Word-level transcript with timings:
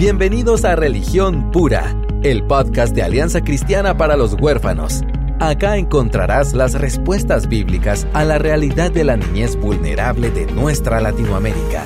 Bienvenidos 0.00 0.64
a 0.64 0.76
Religión 0.76 1.50
Pura, 1.50 1.94
el 2.22 2.42
podcast 2.46 2.94
de 2.94 3.02
Alianza 3.02 3.42
Cristiana 3.42 3.98
para 3.98 4.16
los 4.16 4.32
Huérfanos. 4.32 5.02
Acá 5.40 5.76
encontrarás 5.76 6.54
las 6.54 6.72
respuestas 6.72 7.50
bíblicas 7.50 8.06
a 8.14 8.24
la 8.24 8.38
realidad 8.38 8.90
de 8.90 9.04
la 9.04 9.18
niñez 9.18 9.56
vulnerable 9.56 10.30
de 10.30 10.46
nuestra 10.46 11.02
Latinoamérica. 11.02 11.84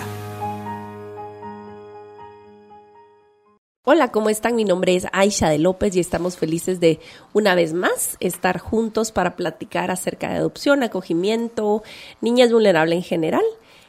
Hola, 3.83 4.13
¿cómo 4.13 4.31
están? 4.31 4.55
Mi 4.55 4.65
nombre 4.65 4.95
es 4.95 5.09
Aisha 5.13 5.49
de 5.49 5.59
López 5.59 5.97
y 5.97 6.01
estamos 6.01 6.37
felices 6.37 6.79
de 6.79 7.01
una 7.33 7.57
vez 7.57 7.73
más 7.73 8.17
estar 8.21 8.61
juntos 8.61 9.11
para 9.11 9.35
platicar 9.35 9.91
acerca 9.91 10.29
de 10.29 10.37
adopción, 10.37 10.85
acogimiento, 10.85 11.83
niñas 12.21 12.53
vulnerables 12.53 12.99
en 12.99 13.03
general 13.03 13.45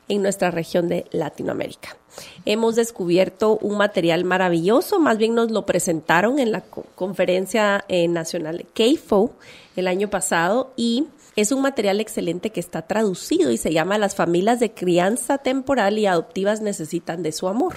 en 0.08 0.22
nuestra 0.22 0.52
región 0.52 0.88
de 0.88 1.06
Latinoamérica. 1.12 1.98
Hemos 2.46 2.76
descubierto 2.76 3.58
un 3.62 3.78
material 3.78 4.24
maravilloso, 4.24 5.00
más 5.00 5.18
bien 5.18 5.36
nos 5.36 5.52
lo 5.52 5.66
presentaron 5.66 6.40
en 6.40 6.52
la 6.52 6.62
conferencia 6.96 7.84
eh, 7.88 8.08
nacional 8.08 8.66
KFO 8.74 9.32
el 9.76 9.88
año 9.88 10.10
pasado 10.10 10.72
y 10.78 11.06
es 11.36 11.52
un 11.52 11.62
material 11.62 12.00
excelente 12.00 12.52
que 12.52 12.62
está 12.62 12.84
traducido 12.84 13.52
y 13.52 13.58
se 13.58 13.74
llama 13.74 13.98
Las 13.98 14.16
familias 14.16 14.60
de 14.60 14.72
crianza 14.72 15.38
temporal 15.38 15.98
y 16.00 16.06
adoptivas 16.06 16.62
necesitan 16.62 17.24
de 17.24 17.34
su 17.34 17.48
amor 17.48 17.76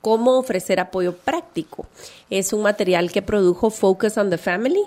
cómo 0.00 0.38
ofrecer 0.38 0.80
apoyo 0.80 1.14
práctico. 1.14 1.86
Es 2.30 2.52
un 2.52 2.62
material 2.62 3.12
que 3.12 3.22
produjo 3.22 3.70
Focus 3.70 4.16
on 4.16 4.30
the 4.30 4.38
Family 4.38 4.82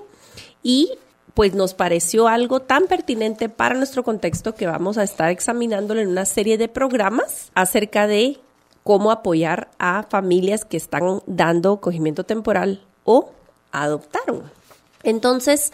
y 0.61 0.91
pues 1.33 1.53
nos 1.53 1.73
pareció 1.73 2.27
algo 2.27 2.59
tan 2.59 2.87
pertinente 2.87 3.49
para 3.49 3.75
nuestro 3.75 4.03
contexto 4.03 4.53
que 4.55 4.67
vamos 4.67 4.97
a 4.97 5.03
estar 5.03 5.29
examinándolo 5.29 6.01
en 6.01 6.09
una 6.09 6.25
serie 6.25 6.57
de 6.57 6.67
programas 6.67 7.51
acerca 7.55 8.07
de 8.07 8.39
cómo 8.83 9.11
apoyar 9.11 9.69
a 9.79 10.03
familias 10.03 10.65
que 10.65 10.77
están 10.77 11.21
dando 11.25 11.73
acogimiento 11.73 12.23
temporal 12.23 12.83
o 13.03 13.31
adoptaron. 13.71 14.43
Entonces, 15.03 15.71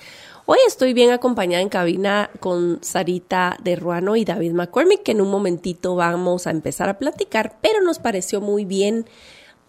Hoy 0.52 0.58
estoy 0.66 0.94
bien 0.94 1.12
acompañada 1.12 1.62
en 1.62 1.70
cabina 1.70 2.32
con 2.40 2.80
Sarita 2.82 3.56
de 3.62 3.76
Ruano 3.76 4.16
y 4.16 4.26
David 4.26 4.54
McCormick, 4.54 5.04
que 5.04 5.12
en 5.12 5.22
un 5.22 5.30
momentito 5.30 5.94
vamos 5.94 6.48
a 6.48 6.50
empezar 6.50 6.90
a 6.90 6.98
platicar, 6.98 7.58
pero 7.62 7.82
nos 7.82 8.00
pareció 8.00 8.42
muy 8.42 8.66
bien 8.66 9.06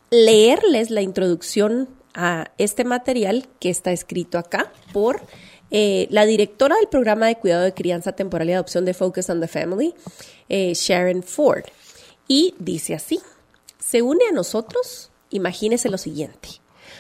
leerles 0.08 0.88
la 0.88 1.02
introducción 1.02 1.90
a 2.14 2.50
este 2.56 2.84
material 2.84 3.46
que 3.58 3.68
está 3.68 3.92
escrito 3.92 4.38
acá 4.38 4.72
por 4.94 5.20
eh, 5.70 6.08
la 6.10 6.26
directora 6.26 6.76
del 6.76 6.88
programa 6.88 7.26
de 7.26 7.36
cuidado 7.36 7.64
de 7.64 7.74
crianza 7.74 8.12
temporal 8.12 8.48
y 8.48 8.52
adopción 8.52 8.84
de 8.84 8.94
Focus 8.94 9.30
on 9.30 9.40
the 9.40 9.48
Family, 9.48 9.94
eh, 10.48 10.72
Sharon 10.74 11.22
Ford. 11.22 11.64
Y 12.26 12.54
dice 12.58 12.94
así, 12.94 13.20
se 13.78 14.02
une 14.02 14.26
a 14.28 14.32
nosotros, 14.32 15.10
imagínese 15.30 15.88
lo 15.88 15.98
siguiente. 15.98 16.48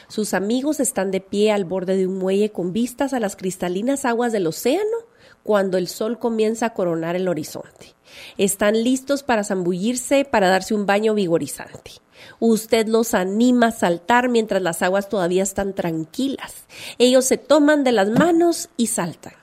Sus 0.08 0.34
amigos 0.34 0.80
están 0.80 1.10
de 1.10 1.20
pie 1.20 1.52
al 1.52 1.64
borde 1.64 1.96
de 1.96 2.06
un 2.06 2.18
muelle 2.18 2.50
con 2.50 2.72
vistas 2.72 3.12
a 3.12 3.20
las 3.20 3.36
cristalinas 3.36 4.04
aguas 4.04 4.32
del 4.32 4.46
océano 4.46 4.96
cuando 5.42 5.78
el 5.78 5.88
sol 5.88 6.18
comienza 6.18 6.66
a 6.66 6.74
coronar 6.74 7.16
el 7.16 7.28
horizonte. 7.28 7.94
Están 8.36 8.82
listos 8.82 9.22
para 9.22 9.44
zambullirse, 9.44 10.24
para 10.24 10.48
darse 10.48 10.74
un 10.74 10.86
baño 10.86 11.14
vigorizante. 11.14 11.92
Usted 12.38 12.86
los 12.86 13.14
anima 13.14 13.68
a 13.68 13.72
saltar 13.72 14.28
mientras 14.28 14.62
las 14.62 14.82
aguas 14.82 15.08
todavía 15.08 15.42
están 15.42 15.74
tranquilas. 15.74 16.64
Ellos 16.98 17.24
se 17.24 17.38
toman 17.38 17.84
de 17.84 17.92
las 17.92 18.08
manos 18.08 18.68
y 18.76 18.88
saltan. 18.88 19.34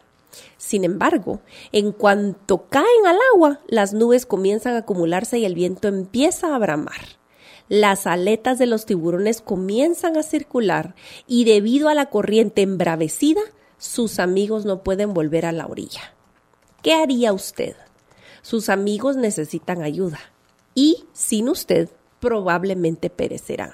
Sin 0.58 0.84
embargo, 0.84 1.42
en 1.72 1.92
cuanto 1.92 2.68
caen 2.70 3.06
al 3.06 3.18
agua, 3.34 3.60
las 3.68 3.94
nubes 3.94 4.26
comienzan 4.26 4.76
a 4.76 4.80
acumularse 4.80 5.38
y 5.38 5.46
el 5.46 5.56
viento 5.56 5.88
empieza 5.88 6.54
a 6.54 6.60
bramar 6.60 7.18
las 7.70 8.08
aletas 8.08 8.58
de 8.60 8.66
los 8.66 8.86
tiburones 8.86 9.42
comienzan 9.42 10.18
a 10.18 10.24
circular 10.24 10.96
y 11.28 11.44
debido 11.44 11.90
a 11.90 11.94
la 11.94 12.08
corriente 12.08 12.62
embravecida, 12.62 13.42
sus 13.78 14.20
amigos 14.20 14.66
no 14.66 14.84
pueden 14.84 15.14
volver 15.14 15.46
a 15.46 15.52
la 15.52 15.68
orilla. 15.68 16.14
¿Qué 16.82 16.94
haría 16.94 17.34
usted? 17.34 17.76
Sus 18.42 18.70
amigos 18.70 19.18
necesitan 19.18 19.82
ayuda 19.84 20.20
y 20.74 21.06
sin 21.12 21.50
usted 21.50 21.90
probablemente 22.20 23.10
perecerán. 23.10 23.74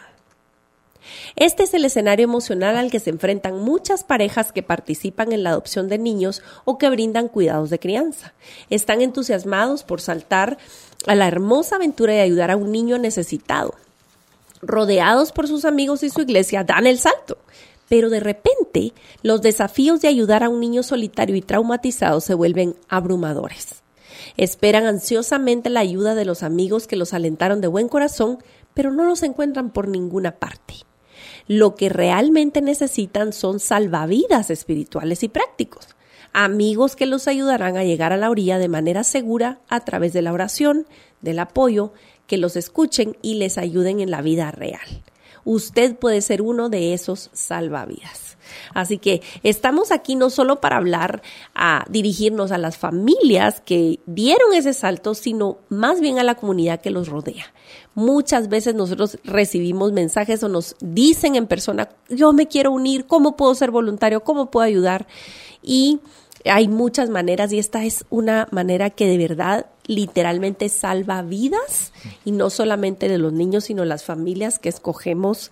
Este 1.36 1.64
es 1.64 1.74
el 1.74 1.86
escenario 1.86 2.24
emocional 2.24 2.78
al 2.78 2.92
que 2.92 3.00
se 3.00 3.09
enfrentan 3.09 3.59
muchas 3.59 4.04
parejas 4.04 4.52
que 4.52 4.64
participan 4.64 5.34
en 5.34 5.44
la 5.44 5.50
adopción 5.52 5.90
de 5.90 5.98
niños 5.98 6.42
o 6.66 6.78
que 6.78 6.90
brindan 6.90 7.28
cuidados 7.28 7.70
de 7.70 7.80
crianza. 7.80 8.34
Están 8.70 9.02
entusiasmados 9.02 9.84
por 9.84 10.02
saltar 10.02 10.58
a 11.06 11.16
la 11.16 11.28
hermosa 11.28 11.76
aventura 11.76 12.14
de 12.14 12.22
ayudar 12.22 12.52
a 12.52 12.56
un 12.56 12.72
niño 12.72 12.98
necesitado. 12.98 13.76
Rodeados 14.62 15.34
por 15.34 15.48
sus 15.48 15.66
amigos 15.66 16.03
y 16.03 16.09
su 16.09 16.22
iglesia, 16.22 16.64
dan 16.64 16.88
el 16.88 16.98
salto. 16.98 17.38
Pero 17.90 18.09
de 18.09 18.22
repente, 18.22 18.94
los 19.22 19.42
desafíos 19.42 20.02
de 20.02 20.08
ayudar 20.08 20.44
a 20.44 20.50
un 20.50 20.62
niño 20.62 20.84
solitario 20.84 21.36
y 21.36 21.42
traumatizado 21.42 22.22
se 22.22 22.34
vuelven 22.34 22.76
abrumadores. 22.88 23.83
Esperan 24.38 24.86
ansiosamente 24.86 25.70
la 25.70 25.82
ayuda 25.82 26.16
de 26.16 26.26
los 26.26 26.44
amigos 26.44 26.88
que 26.88 26.96
los 26.96 27.14
alentaron 27.14 27.62
de 27.62 27.68
buen 27.68 27.90
corazón, 27.90 28.40
pero 28.74 28.92
no 28.92 29.06
los 29.06 29.24
encuentran 29.24 29.72
por 29.72 29.88
ninguna 29.88 30.38
parte. 30.38 30.76
Lo 31.48 31.76
que 31.76 31.90
realmente 31.90 32.62
necesitan 32.62 33.34
son 33.34 33.60
salvavidas 33.60 34.50
espirituales 34.50 35.24
y 35.24 35.30
prácticos 35.30 35.96
amigos 36.34 36.96
que 36.96 37.06
los 37.06 37.28
ayudarán 37.28 37.78
a 37.78 37.84
llegar 37.84 38.12
a 38.12 38.18
la 38.18 38.30
orilla 38.30 38.58
de 38.58 38.68
manera 38.68 39.04
segura 39.04 39.60
a 39.70 39.80
través 39.82 40.14
de 40.14 40.22
la 40.22 40.34
oración, 40.34 40.88
del 41.22 41.40
apoyo, 41.40 41.94
que 42.28 42.38
los 42.38 42.56
escuchen 42.56 43.16
y 43.22 43.36
les 43.36 43.58
ayuden 43.58 44.00
en 44.00 44.12
la 44.12 44.22
vida 44.22 44.52
real. 44.52 45.04
Usted 45.46 45.96
puede 45.96 46.22
ser 46.22 46.42
uno 46.42 46.70
de 46.70 46.94
esos 46.94 47.30
salvavidas. 47.34 48.38
Así 48.74 48.98
que 48.98 49.22
estamos 49.44 49.92
aquí 49.92 50.16
no 50.16 50.30
solo 50.30 50.59
para 50.59 50.78
hablar, 50.78 51.22
a 51.56 51.86
dirigirnos 51.90 52.52
a 52.52 52.58
las 52.58 52.78
familias 52.78 53.62
que 53.62 54.00
dieron 54.06 54.53
ese 54.53 54.74
salto, 54.74 55.14
sino 55.16 55.58
más 55.70 56.00
bien 56.02 56.20
a 56.20 56.24
la 56.24 56.36
comunidad 56.36 56.82
que 56.82 56.92
los 56.92 57.08
rodea. 57.08 57.46
Muchas 57.96 58.50
veces 58.50 58.76
nosotros 58.76 59.18
recibimos 59.24 59.92
mensajes 59.92 60.44
o 60.44 60.50
nos 60.50 60.76
dicen 60.80 61.36
en 61.36 61.48
persona, 61.48 61.90
yo 62.09 62.34
me 62.34 62.48
quiero 62.48 62.72
unir, 62.72 63.06
¿cómo 63.06 63.36
puedo 63.36 63.53
ser 63.56 63.72
voluntario? 63.72 64.22
¿Cómo 64.24 64.52
puedo 64.52 64.66
ayudar? 64.66 65.08
Y 65.62 66.00
hay 66.46 66.68
muchas 66.68 67.09
maneras 67.09 67.53
y 67.53 67.59
esta 67.59 67.84
es 67.86 68.06
una 68.09 68.48
manera 68.52 68.90
que 68.90 69.08
de 69.08 69.18
verdad 69.18 69.68
literalmente 69.86 70.70
salva 70.70 71.22
vidas 71.22 71.92
y 72.26 72.32
no 72.32 72.50
solamente 72.50 73.08
de 73.08 73.18
los 73.18 73.34
niños, 73.34 73.66
sino 73.66 73.86
las 73.86 74.04
familias 74.04 74.60
que 74.60 74.70
escogemos 74.70 75.52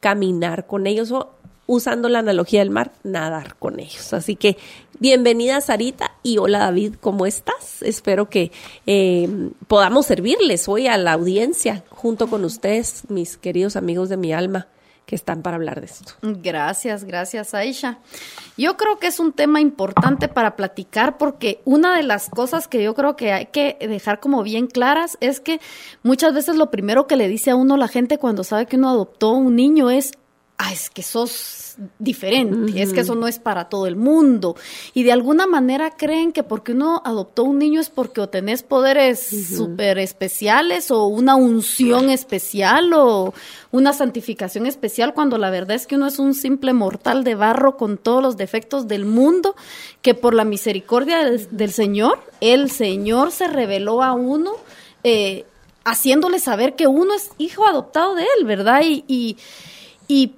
caminar 0.00 0.66
con 0.66 0.86
ellos 0.86 1.10
o 1.12 1.30
usando 1.66 2.08
la 2.08 2.18
analogía 2.18 2.60
del 2.60 2.70
mar, 2.70 2.92
nadar 3.02 3.56
con 3.56 3.80
ellos. 3.80 4.12
Así 4.12 4.36
que 4.36 4.56
bienvenida 4.98 5.60
Sarita 5.60 6.12
y 6.22 6.38
hola 6.38 6.58
David, 6.58 6.94
¿cómo 7.00 7.26
estás? 7.26 7.82
Espero 7.82 8.28
que 8.28 8.52
eh, 8.86 9.28
podamos 9.68 10.06
servirles 10.06 10.68
hoy 10.68 10.86
a 10.86 10.96
la 10.96 11.12
audiencia 11.12 11.84
junto 11.88 12.28
con 12.28 12.44
ustedes, 12.44 13.04
mis 13.08 13.36
queridos 13.36 13.76
amigos 13.76 14.08
de 14.08 14.16
mi 14.16 14.32
alma 14.32 14.68
que 15.06 15.14
están 15.14 15.42
para 15.42 15.56
hablar 15.56 15.80
de 15.80 15.86
esto. 15.86 16.14
Gracias, 16.22 17.04
gracias 17.04 17.54
Aisha. 17.54 17.98
Yo 18.56 18.76
creo 18.76 18.98
que 18.98 19.08
es 19.08 19.20
un 19.20 19.32
tema 19.32 19.60
importante 19.60 20.28
para 20.28 20.56
platicar 20.56 21.18
porque 21.18 21.60
una 21.64 21.96
de 21.96 22.02
las 22.02 22.28
cosas 22.28 22.68
que 22.68 22.82
yo 22.82 22.94
creo 22.94 23.16
que 23.16 23.32
hay 23.32 23.46
que 23.46 23.76
dejar 23.80 24.20
como 24.20 24.42
bien 24.42 24.66
claras 24.66 25.18
es 25.20 25.40
que 25.40 25.60
muchas 26.02 26.34
veces 26.34 26.56
lo 26.56 26.70
primero 26.70 27.06
que 27.06 27.16
le 27.16 27.28
dice 27.28 27.50
a 27.50 27.56
uno 27.56 27.76
la 27.76 27.88
gente 27.88 28.18
cuando 28.18 28.44
sabe 28.44 28.66
que 28.66 28.76
uno 28.76 28.88
adoptó 28.90 29.32
un 29.32 29.56
niño 29.56 29.90
es, 29.90 30.12
ah, 30.62 30.72
es 30.72 30.90
que 30.90 31.02
sos 31.02 31.74
diferente, 31.98 32.82
es 32.82 32.92
que 32.92 33.00
eso 33.00 33.14
no 33.14 33.26
es 33.26 33.38
para 33.38 33.68
todo 33.68 33.86
el 33.86 33.96
mundo. 33.96 34.56
Y 34.94 35.02
de 35.02 35.12
alguna 35.12 35.46
manera 35.46 35.90
creen 35.90 36.32
que 36.32 36.42
porque 36.42 36.72
uno 36.72 37.02
adoptó 37.04 37.44
un 37.44 37.58
niño 37.58 37.80
es 37.80 37.88
porque 37.88 38.20
o 38.20 38.28
tenés 38.28 38.62
poderes 38.62 39.26
súper 39.56 39.98
especiales 39.98 40.90
o 40.90 41.06
una 41.06 41.34
unción 41.34 42.10
especial 42.10 42.92
o 42.92 43.34
una 43.70 43.92
santificación 43.92 44.66
especial, 44.66 45.14
cuando 45.14 45.38
la 45.38 45.50
verdad 45.50 45.74
es 45.74 45.86
que 45.86 45.96
uno 45.96 46.06
es 46.06 46.18
un 46.18 46.34
simple 46.34 46.72
mortal 46.74 47.24
de 47.24 47.34
barro 47.34 47.76
con 47.76 47.96
todos 47.98 48.22
los 48.22 48.36
defectos 48.36 48.86
del 48.86 49.04
mundo, 49.04 49.56
que 50.02 50.14
por 50.14 50.34
la 50.34 50.44
misericordia 50.44 51.24
del, 51.24 51.72
Señor, 51.72 52.20
el 52.40 52.70
Señor 52.70 53.32
se 53.32 53.48
reveló 53.48 54.02
a 54.02 54.12
uno. 54.12 54.52
Eh, 55.04 55.44
haciéndole 55.84 56.38
saber 56.38 56.76
que 56.76 56.86
uno 56.86 57.12
es 57.12 57.30
hijo 57.38 57.66
adoptado 57.66 58.14
de 58.14 58.22
él, 58.38 58.44
¿verdad? 58.44 58.82
y 58.84 59.02
y 59.08 59.36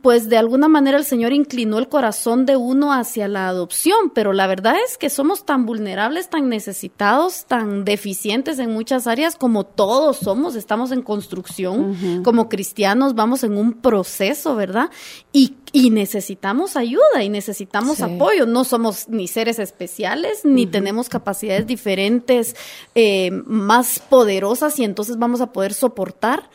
pues 0.00 0.28
de 0.28 0.36
alguna 0.36 0.68
manera 0.68 0.96
el 0.96 1.04
Señor 1.04 1.32
inclinó 1.32 1.78
el 1.78 1.88
corazón 1.88 2.46
de 2.46 2.56
uno 2.56 2.92
hacia 2.92 3.26
la 3.26 3.48
adopción, 3.48 4.10
pero 4.14 4.32
la 4.32 4.46
verdad 4.46 4.76
es 4.86 4.96
que 4.96 5.10
somos 5.10 5.44
tan 5.44 5.66
vulnerables, 5.66 6.30
tan 6.30 6.48
necesitados, 6.48 7.46
tan 7.46 7.84
deficientes 7.84 8.60
en 8.60 8.70
muchas 8.70 9.08
áreas 9.08 9.34
como 9.34 9.64
todos 9.64 10.18
somos, 10.18 10.54
estamos 10.54 10.92
en 10.92 11.02
construcción, 11.02 12.22
como 12.22 12.48
cristianos 12.48 13.14
vamos 13.14 13.42
en 13.42 13.56
un 13.56 13.72
proceso, 13.72 14.54
¿verdad? 14.54 14.90
Y, 15.32 15.56
y 15.72 15.90
necesitamos 15.90 16.76
ayuda 16.76 17.24
y 17.24 17.28
necesitamos 17.28 18.00
apoyo, 18.00 18.46
no 18.46 18.62
somos 18.62 19.08
ni 19.08 19.26
seres 19.26 19.58
especiales, 19.58 20.44
ni 20.44 20.66
tenemos 20.66 21.08
capacidades 21.08 21.66
diferentes, 21.66 22.54
eh, 22.94 23.30
más 23.46 23.98
poderosas 23.98 24.78
y 24.78 24.84
entonces 24.84 25.18
vamos 25.18 25.40
a 25.40 25.52
poder 25.52 25.74
soportar 25.74 26.48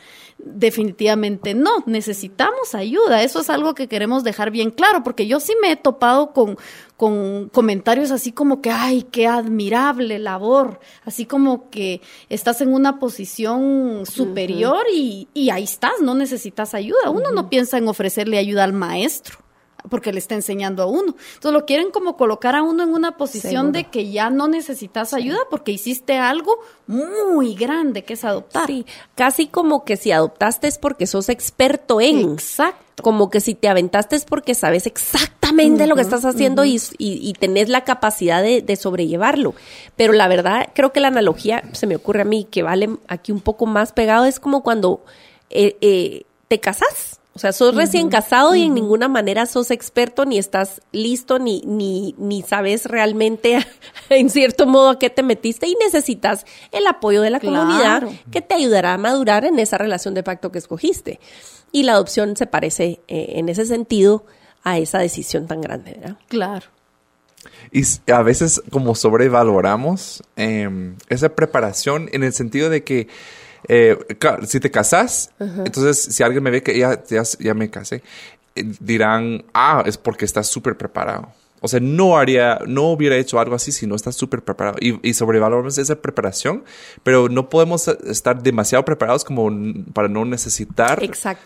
Definitivamente 0.44 1.54
no, 1.54 1.82
necesitamos 1.86 2.74
ayuda. 2.74 3.22
Eso 3.22 3.40
es 3.40 3.50
algo 3.50 3.74
que 3.74 3.88
queremos 3.88 4.24
dejar 4.24 4.50
bien 4.50 4.70
claro, 4.70 5.02
porque 5.02 5.26
yo 5.26 5.40
sí 5.40 5.54
me 5.60 5.72
he 5.72 5.76
topado 5.76 6.32
con, 6.32 6.56
con 6.96 7.48
comentarios 7.48 8.10
así 8.10 8.32
como 8.32 8.60
que, 8.60 8.70
ay, 8.70 9.02
qué 9.10 9.26
admirable 9.26 10.18
labor, 10.18 10.80
así 11.04 11.26
como 11.26 11.70
que 11.70 12.00
estás 12.28 12.60
en 12.60 12.72
una 12.72 12.98
posición 12.98 14.04
superior 14.06 14.84
y, 14.92 15.28
y, 15.34 15.50
ahí 15.50 15.64
estás, 15.64 16.00
no 16.02 16.14
necesitas 16.14 16.74
ayuda. 16.74 17.10
Uno 17.10 17.30
no 17.32 17.48
piensa 17.48 17.78
en 17.78 17.88
ofrecerle 17.88 18.38
ayuda 18.38 18.64
al 18.64 18.72
maestro 18.72 19.38
porque 19.88 20.12
le 20.12 20.18
está 20.18 20.34
enseñando 20.34 20.82
a 20.82 20.86
uno. 20.86 21.14
Entonces 21.34 21.52
lo 21.52 21.66
quieren 21.66 21.90
como 21.90 22.16
colocar 22.16 22.54
a 22.54 22.62
uno 22.62 22.82
en 22.82 22.92
una 22.92 23.16
posición 23.16 23.72
de 23.72 23.84
que 23.84 24.10
ya 24.10 24.30
no 24.30 24.48
necesitas 24.48 25.14
ayuda 25.14 25.38
porque 25.50 25.72
hiciste 25.72 26.18
algo 26.18 26.58
muy 26.86 27.54
grande 27.54 28.04
que 28.04 28.14
es 28.14 28.24
adoptar. 28.24 28.66
Sí, 28.66 28.86
casi 29.14 29.46
como 29.46 29.84
que 29.84 29.96
si 29.96 30.12
adoptaste 30.12 30.68
es 30.68 30.78
porque 30.78 31.06
sos 31.06 31.28
experto 31.28 32.00
en. 32.00 32.32
Exacto. 32.32 33.02
Como 33.02 33.30
que 33.30 33.40
si 33.40 33.54
te 33.54 33.68
aventaste 33.68 34.16
es 34.16 34.26
porque 34.26 34.54
sabes 34.54 34.86
exactamente 34.86 35.86
lo 35.86 35.96
que 35.96 36.02
estás 36.02 36.26
haciendo 36.26 36.66
y, 36.66 36.78
y, 36.98 37.32
tenés 37.32 37.70
la 37.70 37.82
capacidad 37.84 38.42
de, 38.42 38.76
sobrellevarlo. 38.76 39.54
Pero 39.96 40.12
la 40.12 40.28
verdad, 40.28 40.68
creo 40.74 40.92
que 40.92 41.00
la 41.00 41.08
analogía, 41.08 41.62
se 41.72 41.86
me 41.86 41.96
ocurre 41.96 42.22
a 42.22 42.24
mí, 42.26 42.46
que 42.50 42.62
vale 42.62 42.90
aquí 43.08 43.32
un 43.32 43.40
poco 43.40 43.64
más 43.64 43.92
pegado, 43.92 44.26
es 44.26 44.38
como 44.38 44.62
cuando 44.62 45.02
eh, 45.48 45.78
eh, 45.80 46.24
te 46.48 46.60
casas 46.60 47.19
o 47.32 47.38
sea, 47.38 47.52
sos 47.52 47.76
recién 47.76 48.08
casado 48.08 48.56
y 48.56 48.64
en 48.64 48.74
ninguna 48.74 49.06
manera 49.06 49.46
sos 49.46 49.70
experto, 49.70 50.24
ni 50.24 50.36
estás 50.36 50.82
listo, 50.90 51.38
ni, 51.38 51.62
ni, 51.64 52.14
ni 52.18 52.42
sabes 52.42 52.86
realmente 52.86 53.64
en 54.10 54.30
cierto 54.30 54.66
modo 54.66 54.90
a 54.90 54.98
qué 54.98 55.10
te 55.10 55.22
metiste 55.22 55.68
y 55.68 55.76
necesitas 55.76 56.44
el 56.72 56.86
apoyo 56.88 57.22
de 57.22 57.30
la 57.30 57.38
comunidad 57.38 58.08
que 58.32 58.40
te 58.40 58.54
ayudará 58.54 58.94
a 58.94 58.98
madurar 58.98 59.44
en 59.44 59.58
esa 59.60 59.78
relación 59.78 60.14
de 60.14 60.24
pacto 60.24 60.50
que 60.50 60.58
escogiste. 60.58 61.20
Y 61.70 61.84
la 61.84 61.92
adopción 61.92 62.36
se 62.36 62.46
parece 62.46 63.00
eh, 63.06 63.34
en 63.36 63.48
ese 63.48 63.64
sentido 63.64 64.24
a 64.64 64.78
esa 64.78 64.98
decisión 64.98 65.46
tan 65.46 65.60
grande, 65.60 65.92
¿verdad? 65.92 66.16
Claro. 66.26 66.66
Y 67.70 67.82
a 68.10 68.22
veces 68.22 68.60
como 68.70 68.94
sobrevaloramos 68.96 70.22
em, 70.36 70.96
esa 71.08 71.30
preparación 71.30 72.08
en 72.12 72.24
el 72.24 72.32
sentido 72.32 72.68
de 72.68 72.82
que 72.82 73.08
eh, 73.68 73.96
si 74.46 74.60
te 74.60 74.70
casas, 74.70 75.30
entonces 75.38 76.14
si 76.14 76.22
alguien 76.22 76.42
me 76.42 76.50
ve 76.50 76.62
que 76.62 76.78
ya, 76.78 77.02
ya, 77.38 77.54
me 77.54 77.70
casé, 77.70 78.02
eh, 78.54 78.64
dirán, 78.80 79.44
ah, 79.54 79.82
es 79.86 79.98
porque 79.98 80.24
estás 80.24 80.46
súper 80.46 80.76
preparado. 80.76 81.28
O 81.62 81.68
sea, 81.68 81.78
no 81.78 82.16
haría, 82.16 82.60
no 82.66 82.90
hubiera 82.90 83.16
hecho 83.16 83.38
algo 83.38 83.54
así 83.54 83.70
si 83.70 83.86
no 83.86 83.94
estás 83.94 84.16
súper 84.16 84.42
preparado. 84.42 84.78
Y, 84.80 85.06
y 85.06 85.12
sobrevaloramos 85.12 85.76
esa 85.76 85.94
preparación, 85.96 86.64
pero 87.02 87.28
no 87.28 87.50
podemos 87.50 87.86
estar 87.86 88.42
demasiado 88.42 88.82
preparados 88.86 89.24
como 89.24 89.50
para 89.92 90.08
no 90.08 90.24
necesitar 90.24 91.02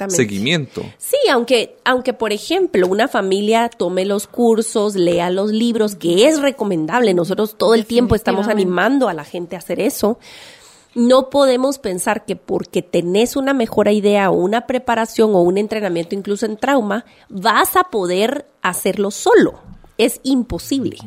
seguimiento. 0.07 0.83
Sí, 0.99 1.17
aunque, 1.33 1.77
aunque 1.85 2.13
por 2.13 2.33
ejemplo 2.33 2.87
una 2.87 3.09
familia 3.09 3.69
tome 3.69 4.05
los 4.05 4.29
cursos, 4.29 4.95
lea 4.95 5.31
los 5.31 5.51
libros, 5.51 5.97
que 5.97 6.29
es 6.29 6.41
recomendable. 6.41 7.13
Nosotros 7.13 7.59
todo 7.59 7.75
el 7.75 7.85
tiempo 7.85 8.15
estamos 8.15 8.47
animando 8.47 9.09
a 9.09 9.15
la 9.15 9.25
gente 9.25 9.57
a 9.57 9.59
hacer 9.59 9.81
eso 9.81 10.21
no 10.95 11.31
podemos 11.31 11.79
pensar 11.79 12.25
que 12.25 12.37
porque 12.37 12.83
tenés 12.83 13.37
una 13.37 13.53
mejor 13.53 13.89
idea 13.89 14.31
o 14.31 14.35
una 14.35 14.67
preparación 14.67 15.35
o 15.35 15.41
un 15.43 15.59
entrenamiento 15.59 16.15
incluso 16.15 16.47
en 16.47 16.57
trauma, 16.57 17.05
vas 17.29 17.77
a 17.77 17.85
poder 17.85 18.47
hacerlo 18.63 19.11
solo. 19.11 19.61
Es 19.99 20.21
imposible. 20.23 20.99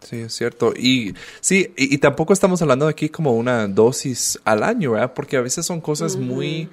Sí, 0.00 0.16
es 0.16 0.34
cierto. 0.34 0.72
Y 0.76 1.14
sí, 1.40 1.72
y, 1.76 1.98
tampoco 1.98 2.32
estamos 2.32 2.60
hablando 2.62 2.88
aquí 2.88 3.08
como 3.08 3.32
una 3.32 3.66
dosis 3.68 4.38
al 4.44 4.62
año, 4.62 4.92
¿verdad? 4.92 5.12
Porque 5.14 5.36
a 5.36 5.40
veces 5.40 5.66
son 5.66 5.80
cosas 5.80 6.16
muy... 6.16 6.68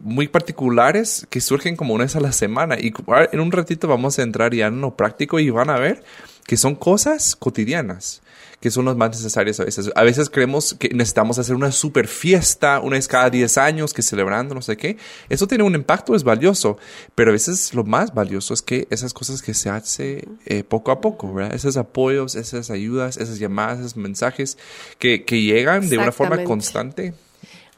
muy 0.00 0.28
particulares 0.28 1.26
que 1.28 1.40
surgen 1.40 1.76
como 1.76 1.94
una 1.94 2.04
vez 2.04 2.16
a 2.16 2.20
la 2.20 2.32
semana. 2.32 2.76
Y 2.78 2.92
en 3.32 3.40
un 3.40 3.52
ratito 3.52 3.86
vamos 3.86 4.18
a 4.18 4.22
entrar 4.22 4.54
ya 4.54 4.66
en 4.66 4.80
lo 4.80 4.96
práctico 4.96 5.38
y 5.38 5.50
van 5.50 5.70
a 5.70 5.78
ver 5.78 6.02
que 6.46 6.56
son 6.56 6.74
cosas 6.74 7.36
cotidianas 7.36 8.22
que 8.64 8.70
son 8.70 8.86
los 8.86 8.96
más 8.96 9.10
necesarios 9.10 9.60
a 9.60 9.64
veces. 9.64 9.90
A 9.94 10.04
veces 10.04 10.30
creemos 10.30 10.74
que 10.78 10.88
necesitamos 10.88 11.38
hacer 11.38 11.54
una 11.54 11.70
super 11.70 12.08
fiesta 12.08 12.80
una 12.80 12.96
vez 12.96 13.06
cada 13.06 13.28
10 13.28 13.58
años, 13.58 13.92
que 13.92 14.00
celebrando 14.00 14.54
no 14.54 14.62
sé 14.62 14.78
qué. 14.78 14.96
Eso 15.28 15.46
tiene 15.46 15.64
un 15.64 15.74
impacto, 15.74 16.14
es 16.14 16.24
valioso, 16.24 16.78
pero 17.14 17.28
a 17.28 17.34
veces 17.34 17.74
lo 17.74 17.84
más 17.84 18.14
valioso 18.14 18.54
es 18.54 18.62
que 18.62 18.88
esas 18.88 19.12
cosas 19.12 19.42
que 19.42 19.52
se 19.52 19.68
hace 19.68 20.26
eh, 20.46 20.64
poco 20.64 20.92
a 20.92 21.02
poco, 21.02 21.34
¿verdad? 21.34 21.54
Esos 21.54 21.76
apoyos, 21.76 22.36
esas 22.36 22.70
ayudas, 22.70 23.18
esas 23.18 23.38
llamadas, 23.38 23.80
esos 23.80 23.98
mensajes 23.98 24.56
que, 24.98 25.26
que 25.26 25.42
llegan 25.42 25.90
de 25.90 25.98
una 25.98 26.10
forma 26.10 26.42
constante 26.44 27.12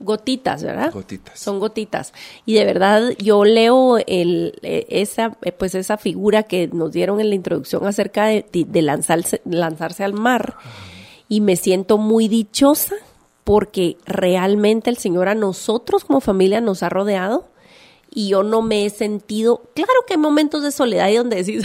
gotitas, 0.01 0.63
¿verdad? 0.63 0.93
Gotitas. 0.93 1.39
Son 1.39 1.59
gotitas. 1.59 2.13
Y 2.45 2.55
de 2.55 2.65
verdad 2.65 3.11
yo 3.19 3.45
leo 3.45 3.99
el, 3.99 4.59
eh, 4.63 4.87
esa, 4.89 5.37
eh, 5.43 5.53
pues 5.53 5.75
esa 5.75 5.97
figura 5.97 6.43
que 6.45 6.69
nos 6.69 6.93
dieron 6.93 7.21
en 7.21 7.31
la 7.31 7.35
introducción 7.35 7.87
acerca 7.87 8.27
de, 8.27 8.45
de 8.53 8.83
lanzarse, 8.83 9.41
lanzarse 9.45 10.05
al 10.05 10.13
mar 10.13 10.57
y 11.29 11.41
me 11.41 11.57
siento 11.57 11.99
muy 11.99 12.29
dichosa 12.29 12.95
porque 13.45 13.97
realmente 14.07 14.91
el 14.91 14.97
Señor 14.97 15.29
a 15.29 15.35
nosotros 15.35 16.05
como 16.05 16.21
familia 16.21 16.61
nos 16.61 16.83
ha 16.83 16.89
rodeado 16.89 17.49
y 18.11 18.31
yo 18.31 18.43
no 18.43 18.63
me 18.63 18.87
he 18.87 18.91
sentido, 18.91 19.63
claro 19.75 20.05
que 20.07 20.15
hay 20.15 20.19
momentos 20.19 20.63
de 20.63 20.73
soledad 20.73 21.09
y 21.11 21.17
donde 21.17 21.37
decís, 21.43 21.65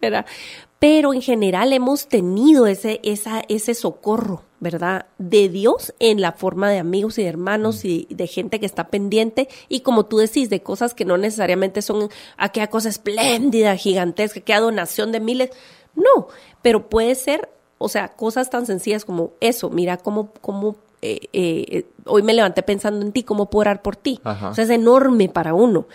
pero 0.78 1.12
en 1.12 1.22
general 1.22 1.72
hemos 1.72 2.08
tenido 2.08 2.66
ese, 2.66 3.00
esa, 3.02 3.42
ese 3.48 3.74
socorro, 3.74 4.42
¿verdad? 4.60 5.06
De 5.18 5.48
Dios 5.48 5.94
en 5.98 6.20
la 6.20 6.32
forma 6.32 6.70
de 6.70 6.78
amigos 6.78 7.18
y 7.18 7.22
de 7.22 7.28
hermanos 7.28 7.84
y 7.84 8.06
de 8.10 8.26
gente 8.26 8.58
que 8.58 8.66
está 8.66 8.88
pendiente 8.88 9.48
y 9.68 9.80
como 9.80 10.06
tú 10.06 10.18
decís, 10.18 10.48
de 10.48 10.62
cosas 10.62 10.94
que 10.94 11.04
no 11.04 11.18
necesariamente 11.18 11.82
son 11.82 12.08
aquella 12.36 12.68
cosa 12.68 12.88
espléndida, 12.88 13.76
gigantesca, 13.76 14.40
aquella 14.40 14.60
donación 14.60 15.12
de 15.12 15.20
miles, 15.20 15.50
no, 15.94 16.28
pero 16.62 16.88
puede 16.88 17.14
ser, 17.14 17.48
o 17.78 17.88
sea, 17.88 18.08
cosas 18.08 18.50
tan 18.50 18.66
sencillas 18.66 19.04
como 19.04 19.32
eso, 19.40 19.70
mira 19.70 19.98
cómo, 19.98 20.32
cómo 20.40 20.76
eh, 21.02 21.28
eh, 21.32 21.86
hoy 22.06 22.22
me 22.22 22.34
levanté 22.34 22.62
pensando 22.62 23.04
en 23.04 23.12
ti, 23.12 23.22
cómo 23.22 23.50
puedo 23.50 23.60
orar 23.62 23.82
por 23.82 23.96
ti. 23.96 24.20
O 24.24 24.54
sea, 24.54 24.64
es 24.64 24.70
enorme 24.70 25.28
para 25.28 25.54
uno. 25.54 25.86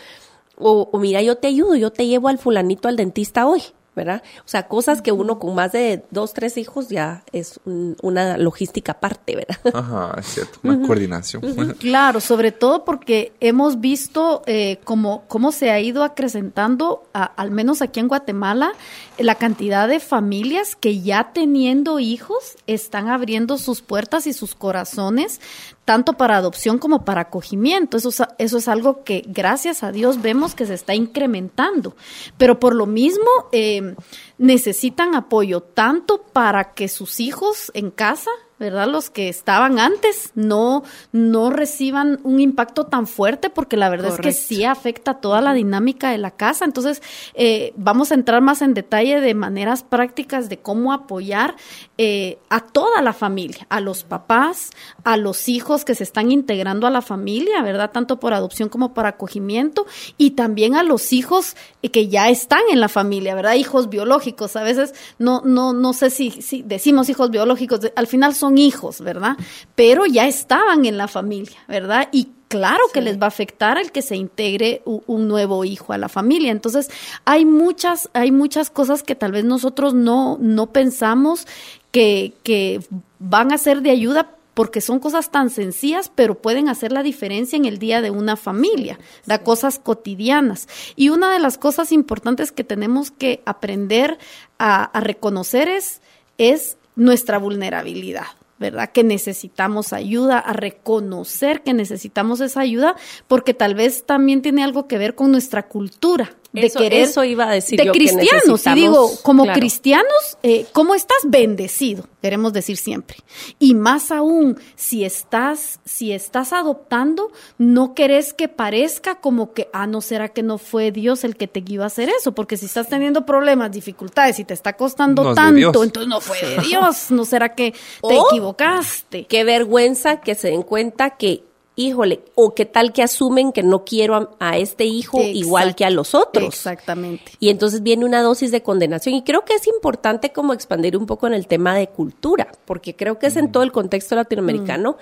O, 0.57 0.89
o, 0.91 0.99
mira, 0.99 1.21
yo 1.21 1.37
te 1.37 1.47
ayudo, 1.47 1.75
yo 1.75 1.91
te 1.91 2.05
llevo 2.05 2.27
al 2.27 2.37
fulanito 2.37 2.87
al 2.87 2.95
dentista 2.95 3.47
hoy. 3.47 3.63
¿Verdad? 3.95 4.23
O 4.39 4.47
sea, 4.47 4.67
cosas 4.67 5.01
que 5.01 5.11
uno 5.11 5.37
con 5.37 5.53
más 5.53 5.73
de 5.73 6.03
dos, 6.11 6.33
tres 6.33 6.57
hijos 6.57 6.89
ya 6.89 7.23
es 7.33 7.59
una 7.65 8.37
logística 8.37 8.93
aparte, 8.93 9.35
¿verdad? 9.35 9.57
Ajá, 9.73 10.15
es 10.17 10.25
cierto, 10.27 10.59
una 10.63 10.87
coordinación. 10.87 11.41
Claro, 11.79 12.19
sobre 12.19 12.51
todo 12.51 12.85
porque 12.85 13.33
hemos 13.39 13.79
visto 13.79 14.43
eh, 14.45 14.79
cómo, 14.83 15.23
cómo 15.27 15.51
se 15.51 15.71
ha 15.71 15.79
ido 15.79 16.03
acrecentando, 16.03 17.03
al 17.13 17.51
menos 17.51 17.81
aquí 17.81 17.99
en 17.99 18.07
Guatemala, 18.07 18.73
la 19.17 19.35
cantidad 19.35 19.87
de 19.87 19.99
familias 19.99 20.75
que 20.75 21.01
ya 21.01 21.31
teniendo 21.33 21.99
hijos 21.99 22.55
están 22.67 23.09
abriendo 23.09 23.57
sus 23.57 23.81
puertas 23.81 24.27
y 24.27 24.33
sus 24.33 24.55
corazones 24.55 25.41
tanto 25.85 26.13
para 26.13 26.37
adopción 26.37 26.77
como 26.77 27.03
para 27.05 27.21
acogimiento. 27.21 27.97
Eso 27.97 28.09
es, 28.09 28.21
eso 28.37 28.57
es 28.57 28.67
algo 28.67 29.03
que 29.03 29.23
gracias 29.27 29.83
a 29.83 29.91
Dios 29.91 30.21
vemos 30.21 30.55
que 30.55 30.65
se 30.65 30.73
está 30.73 30.93
incrementando. 30.95 31.95
Pero 32.37 32.59
por 32.59 32.75
lo 32.75 32.85
mismo 32.85 33.29
eh, 33.51 33.95
necesitan 34.37 35.15
apoyo 35.15 35.61
tanto 35.61 36.21
para 36.21 36.73
que 36.73 36.87
sus 36.87 37.19
hijos 37.19 37.71
en 37.73 37.91
casa 37.91 38.31
¿verdad? 38.61 38.87
Los 38.87 39.09
que 39.09 39.27
estaban 39.27 39.79
antes 39.79 40.31
no, 40.35 40.83
no 41.11 41.49
reciban 41.49 42.19
un 42.23 42.39
impacto 42.39 42.85
tan 42.85 43.07
fuerte 43.07 43.49
porque 43.49 43.75
la 43.75 43.89
verdad 43.89 44.13
es 44.13 44.19
que 44.19 44.33
sí 44.33 44.63
afecta 44.63 45.15
toda 45.15 45.41
la 45.41 45.53
dinámica 45.53 46.11
de 46.11 46.19
la 46.19 46.29
casa. 46.29 46.63
Entonces, 46.63 47.01
eh, 47.33 47.73
vamos 47.75 48.11
a 48.11 48.13
entrar 48.13 48.41
más 48.41 48.61
en 48.61 48.75
detalle 48.75 49.19
de 49.19 49.33
maneras 49.33 49.81
prácticas 49.81 50.47
de 50.47 50.59
cómo 50.59 50.93
apoyar 50.93 51.55
eh, 51.97 52.37
a 52.49 52.61
toda 52.61 53.01
la 53.01 53.13
familia, 53.13 53.65
a 53.69 53.79
los 53.79 54.03
papás, 54.03 54.69
a 55.03 55.17
los 55.17 55.49
hijos 55.49 55.83
que 55.83 55.95
se 55.95 56.03
están 56.03 56.31
integrando 56.31 56.85
a 56.85 56.91
la 56.91 57.01
familia, 57.01 57.63
¿verdad? 57.63 57.89
Tanto 57.91 58.19
por 58.19 58.33
adopción 58.33 58.69
como 58.69 58.93
por 58.93 59.07
acogimiento 59.07 59.87
y 60.17 60.31
también 60.31 60.75
a 60.75 60.83
los 60.83 61.13
hijos 61.13 61.55
que 61.91 62.09
ya 62.09 62.29
están 62.29 62.61
en 62.71 62.79
la 62.79 62.89
familia, 62.89 63.33
¿verdad? 63.33 63.55
Hijos 63.55 63.89
biológicos. 63.89 64.55
A 64.55 64.61
veces 64.61 64.93
no, 65.17 65.41
no, 65.45 65.73
no 65.73 65.93
sé 65.93 66.11
si, 66.11 66.29
si 66.29 66.61
decimos 66.61 67.09
hijos 67.09 67.31
biológicos, 67.31 67.91
al 67.95 68.05
final 68.05 68.35
son 68.35 68.50
hijos, 68.57 69.01
¿verdad? 69.01 69.37
Pero 69.75 70.05
ya 70.05 70.27
estaban 70.27 70.85
en 70.85 70.97
la 70.97 71.07
familia, 71.07 71.57
¿verdad? 71.67 72.09
Y 72.11 72.29
claro 72.51 72.83
que 72.93 72.99
les 72.99 73.17
va 73.17 73.25
a 73.25 73.27
afectar 73.29 73.77
el 73.77 73.93
que 73.93 74.01
se 74.01 74.17
integre 74.17 74.81
un, 74.85 75.29
nuevo 75.29 75.63
hijo 75.63 75.93
a 75.93 75.97
la 75.97 76.09
familia. 76.09 76.51
Entonces, 76.51 76.89
hay 77.23 77.45
muchas, 77.45 78.09
hay 78.11 78.33
muchas 78.33 78.69
cosas 78.69 79.03
que 79.03 79.15
tal 79.15 79.31
vez 79.31 79.45
nosotros 79.45 79.93
no, 79.93 80.37
no 80.41 80.67
pensamos 80.73 81.47
que, 81.91 82.33
que 82.43 82.81
van 83.19 83.53
a 83.53 83.57
ser 83.57 83.81
de 83.81 83.91
ayuda 83.91 84.35
porque 84.53 84.81
son 84.81 84.99
cosas 84.99 85.31
tan 85.31 85.49
sencillas, 85.49 86.11
pero 86.13 86.41
pueden 86.41 86.67
hacer 86.67 86.91
la 86.91 87.03
diferencia 87.03 87.55
en 87.55 87.63
el 87.63 87.79
día 87.79 88.01
de 88.01 88.11
una 88.11 88.35
familia, 88.35 88.99
da 89.25 89.43
cosas 89.43 89.79
cotidianas. 89.79 90.67
Y 90.97 91.07
una 91.07 91.31
de 91.31 91.39
las 91.39 91.57
cosas 91.57 91.93
importantes 91.93 92.51
que 92.51 92.65
tenemos 92.65 93.11
que 93.11 93.41
aprender 93.45 94.19
a, 94.59 94.83
a 94.83 94.99
reconocer 94.99 95.69
es, 95.69 96.01
es 96.37 96.77
nuestra 96.97 97.37
vulnerabilidad. 97.37 98.27
¿Verdad? 98.61 98.91
Que 98.93 99.03
necesitamos 99.03 99.91
ayuda, 99.91 100.39
a 100.39 100.53
reconocer 100.53 101.63
que 101.63 101.73
necesitamos 101.73 102.39
esa 102.39 102.61
ayuda, 102.61 102.95
porque 103.27 103.53
tal 103.53 103.75
vez 103.75 104.05
también 104.05 104.41
tiene 104.41 104.63
algo 104.63 104.87
que 104.87 104.97
ver 104.97 105.15
con 105.15 105.31
nuestra 105.31 105.67
cultura 105.67 106.29
de 106.53 106.65
Eso- 106.65 106.79
querer 106.79 107.01
eso 107.03 107.23
iba 107.23 107.49
a 107.49 107.53
decir 107.53 107.77
de 107.79 107.85
yo, 107.85 107.91
que 107.93 107.99
cristianos. 107.99 108.65
Y 108.67 108.73
digo 108.75 109.09
como 109.23 109.43
claro. 109.43 109.59
cristianos 109.59 110.37
eh, 110.43 110.65
cómo 110.73 110.95
estás 110.95 111.17
bendecido 111.25 112.03
queremos 112.21 112.53
decir 112.53 112.77
siempre. 112.77 113.17
Y 113.57 113.73
más 113.73 114.11
aún 114.11 114.59
si 114.75 115.05
estás 115.05 115.79
si 115.85 116.11
estás 116.11 116.51
adoptando 116.53 117.31
no 117.57 117.93
querés 117.95 118.33
que 118.33 118.47
parezca 118.49 119.15
como 119.21 119.53
que 119.53 119.69
ah 119.73 119.87
no 119.87 120.01
será 120.01 120.29
que 120.29 120.43
no 120.43 120.57
fue 120.57 120.91
Dios 120.91 121.23
el 121.23 121.35
que 121.37 121.47
te 121.47 121.61
guió 121.61 121.83
a 121.83 121.87
hacer 121.87 122.09
eso 122.09 122.33
porque 122.33 122.57
si 122.57 122.65
estás 122.65 122.89
teniendo 122.89 123.25
problemas 123.25 123.71
dificultades 123.71 124.37
y 124.39 124.43
te 124.43 124.53
está 124.53 124.73
costando 124.73 125.23
No 125.23 125.33
tanto 125.33 125.55
Dios. 125.55 125.69
entonces 125.85 126.07
no 126.07 126.19
fue 126.21 126.37
de 126.41 126.57
Dios. 126.67 127.11
No 127.11 127.23
será 127.25 127.55
que 127.55 127.71
te 128.07 128.15
equivocaste 128.29 129.25
Qué 129.25 129.43
vergüenza 129.43 130.19
que 130.21 130.35
se 130.35 130.49
den 130.49 130.63
cuenta 130.63 131.11
que, 131.11 131.43
híjole, 131.75 132.21
o 132.35 132.53
qué 132.53 132.65
tal 132.65 132.91
que 132.93 133.01
asumen 133.01 133.51
que 133.51 133.63
no 133.63 133.85
quiero 133.85 134.15
a, 134.15 134.29
a 134.39 134.57
este 134.57 134.83
hijo 134.85 135.17
Exacto. 135.19 135.37
igual 135.39 135.75
que 135.75 135.85
a 135.85 135.89
los 135.89 136.13
otros. 136.13 136.45
exactamente 136.49 137.31
Y 137.39 137.49
entonces 137.49 137.81
viene 137.81 138.05
una 138.05 138.21
dosis 138.21 138.51
de 138.51 138.61
condenación. 138.61 139.15
Y 139.15 139.23
creo 139.23 139.45
que 139.45 139.53
es 139.55 139.65
importante 139.67 140.31
como 140.31 140.53
expandir 140.53 140.97
un 140.97 141.05
poco 141.05 141.27
en 141.27 141.33
el 141.33 141.47
tema 141.47 141.73
de 141.75 141.87
cultura, 141.87 142.47
porque 142.65 142.95
creo 142.95 143.17
que 143.19 143.27
es 143.27 143.35
en 143.37 143.51
todo 143.51 143.63
el 143.63 143.71
contexto 143.71 144.15
latinoamericano, 144.15 144.97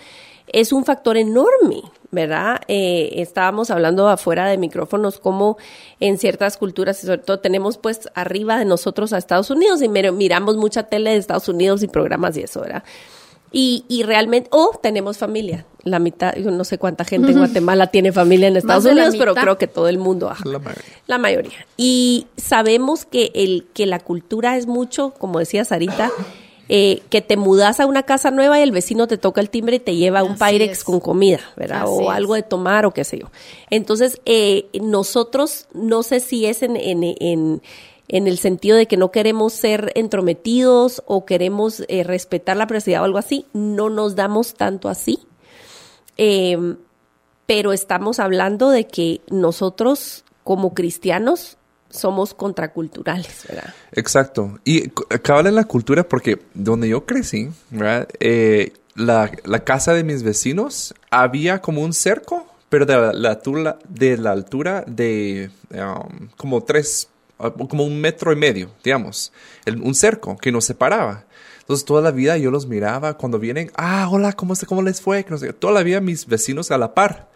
es 0.51 0.71
un 0.73 0.83
factor 0.83 1.15
enorme, 1.17 1.83
¿verdad? 2.09 2.61
Eh, 2.67 3.13
estábamos 3.17 3.69
hablando 3.69 4.07
afuera 4.07 4.47
de 4.47 4.57
micrófonos 4.57 5.19
como 5.19 5.57
en 5.99 6.17
ciertas 6.17 6.57
culturas, 6.57 7.03
y 7.03 7.07
sobre 7.07 7.19
todo 7.19 7.39
tenemos 7.39 7.77
pues 7.77 8.09
arriba 8.15 8.57
de 8.57 8.65
nosotros 8.65 9.13
a 9.13 9.19
Estados 9.19 9.51
Unidos 9.51 9.81
y 9.83 9.88
mir- 9.89 10.11
miramos 10.11 10.57
mucha 10.57 10.83
tele 10.83 11.11
de 11.11 11.17
Estados 11.17 11.49
Unidos 11.49 11.83
y 11.83 11.88
programas 11.88 12.35
y 12.38 12.41
eso, 12.41 12.61
¿verdad? 12.61 12.83
Y, 13.51 13.85
y 13.87 14.03
realmente, 14.03 14.49
o 14.51 14.71
tenemos 14.81 15.17
familia. 15.17 15.65
La 15.83 15.99
mitad, 15.99 16.35
yo 16.35 16.51
no 16.51 16.63
sé 16.65 16.77
cuánta 16.77 17.05
gente 17.05 17.31
en 17.31 17.37
Guatemala 17.37 17.87
tiene 17.87 18.11
familia 18.11 18.49
en 18.49 18.57
Estados 18.57 18.85
Unidos, 18.85 19.15
pero 19.17 19.33
creo 19.33 19.57
que 19.57 19.67
todo 19.67 19.87
el 19.87 19.97
mundo. 19.97 20.29
ajá. 20.29 20.43
La 20.45 20.59
mayoría. 20.59 20.85
La 21.07 21.17
mayoría. 21.17 21.65
Y 21.77 22.27
sabemos 22.37 23.05
que, 23.05 23.31
el, 23.33 23.65
que 23.73 23.85
la 23.85 23.99
cultura 23.99 24.57
es 24.57 24.67
mucho, 24.67 25.13
como 25.17 25.39
decía 25.39 25.63
Sarita, 25.63 26.11
eh, 26.67 27.01
que 27.09 27.21
te 27.21 27.35
mudas 27.37 27.79
a 27.79 27.87
una 27.87 28.03
casa 28.03 28.29
nueva 28.29 28.59
y 28.59 28.61
el 28.61 28.71
vecino 28.71 29.07
te 29.07 29.17
toca 29.17 29.41
el 29.41 29.49
timbre 29.49 29.77
y 29.77 29.79
te 29.79 29.95
lleva 29.95 30.21
un 30.21 30.33
Así 30.33 30.43
Pyrex 30.43 30.79
es. 30.79 30.83
con 30.83 30.99
comida, 30.99 31.39
¿verdad? 31.55 31.83
Así 31.83 31.91
o 31.91 32.11
es. 32.11 32.17
algo 32.17 32.35
de 32.35 32.43
tomar 32.43 32.85
o 32.85 32.91
qué 32.91 33.03
sé 33.03 33.17
yo. 33.17 33.31
Entonces, 33.71 34.21
eh, 34.25 34.67
nosotros, 34.79 35.67
no 35.73 36.03
sé 36.03 36.19
si 36.19 36.45
es 36.45 36.61
en, 36.61 36.75
en, 36.75 37.03
en, 37.03 37.61
en 38.09 38.27
el 38.27 38.37
sentido 38.37 38.75
de 38.75 38.87
que 38.87 38.97
no 38.97 39.11
queremos 39.11 39.53
ser 39.53 39.91
entrometidos 39.95 41.01
o 41.05 41.25
queremos 41.25 41.83
eh, 41.87 42.03
respetar 42.03 42.57
la 42.57 42.67
privacidad 42.67 43.01
o 43.01 43.05
algo 43.05 43.19
así, 43.19 43.45
no 43.53 43.89
nos 43.89 44.15
damos 44.15 44.55
tanto 44.55 44.89
así. 44.89 45.19
Eh, 46.17 46.75
pero 47.45 47.71
estamos 47.71 48.19
hablando 48.19 48.69
de 48.69 48.85
que 48.87 49.21
nosotros 49.29 50.25
como 50.43 50.73
cristianos 50.73 51.57
somos 51.89 52.33
contraculturales, 52.33 53.45
¿verdad? 53.47 53.73
Exacto. 53.91 54.59
Y 54.63 54.89
cabal 54.89 55.47
en 55.47 55.55
la 55.55 55.63
cultura, 55.63 56.03
porque 56.03 56.39
donde 56.53 56.89
yo 56.89 57.05
crecí, 57.05 57.49
¿verdad? 57.69 58.07
Eh, 58.19 58.73
la, 58.95 59.31
la 59.45 59.63
casa 59.63 59.93
de 59.93 60.03
mis 60.03 60.23
vecinos 60.23 60.93
había 61.09 61.61
como 61.61 61.81
un 61.81 61.93
cerco, 61.93 62.45
pero 62.69 62.85
de 62.85 62.95
la, 62.95 63.13
la 63.13 63.77
de 63.87 64.17
la 64.17 64.31
altura 64.31 64.83
de 64.85 65.49
um, 65.71 66.27
como 66.37 66.63
tres, 66.63 67.09
como 67.69 67.84
un 67.86 68.00
metro 68.01 68.31
y 68.31 68.36
medio, 68.36 68.69
digamos. 68.84 69.31
El- 69.65 69.81
un 69.81 69.96
cerco 69.96 70.38
que 70.38 70.51
nos 70.51 70.65
separaba. 70.65 71.25
Entonces 71.62 71.86
toda 71.86 72.01
la 72.01 72.12
vida 72.12 72.38
yo 72.38 72.51
los 72.51 72.67
miraba 72.67 73.15
cuando 73.17 73.39
vienen, 73.39 73.72
ah, 73.75 74.08
hola, 74.12 74.34
¿cómo, 74.34 74.55
se- 74.55 74.65
cómo 74.65 74.81
les 74.81 75.01
fue? 75.01 75.24
Que 75.24 75.29
no 75.31 75.38
sé. 75.38 75.53
Toda 75.53 75.74
la 75.74 75.84
vida 75.84 76.01
mis 76.01 76.25
vecinos 76.25 76.72
a 76.72 76.77
la 76.77 76.93
par. 76.93 77.29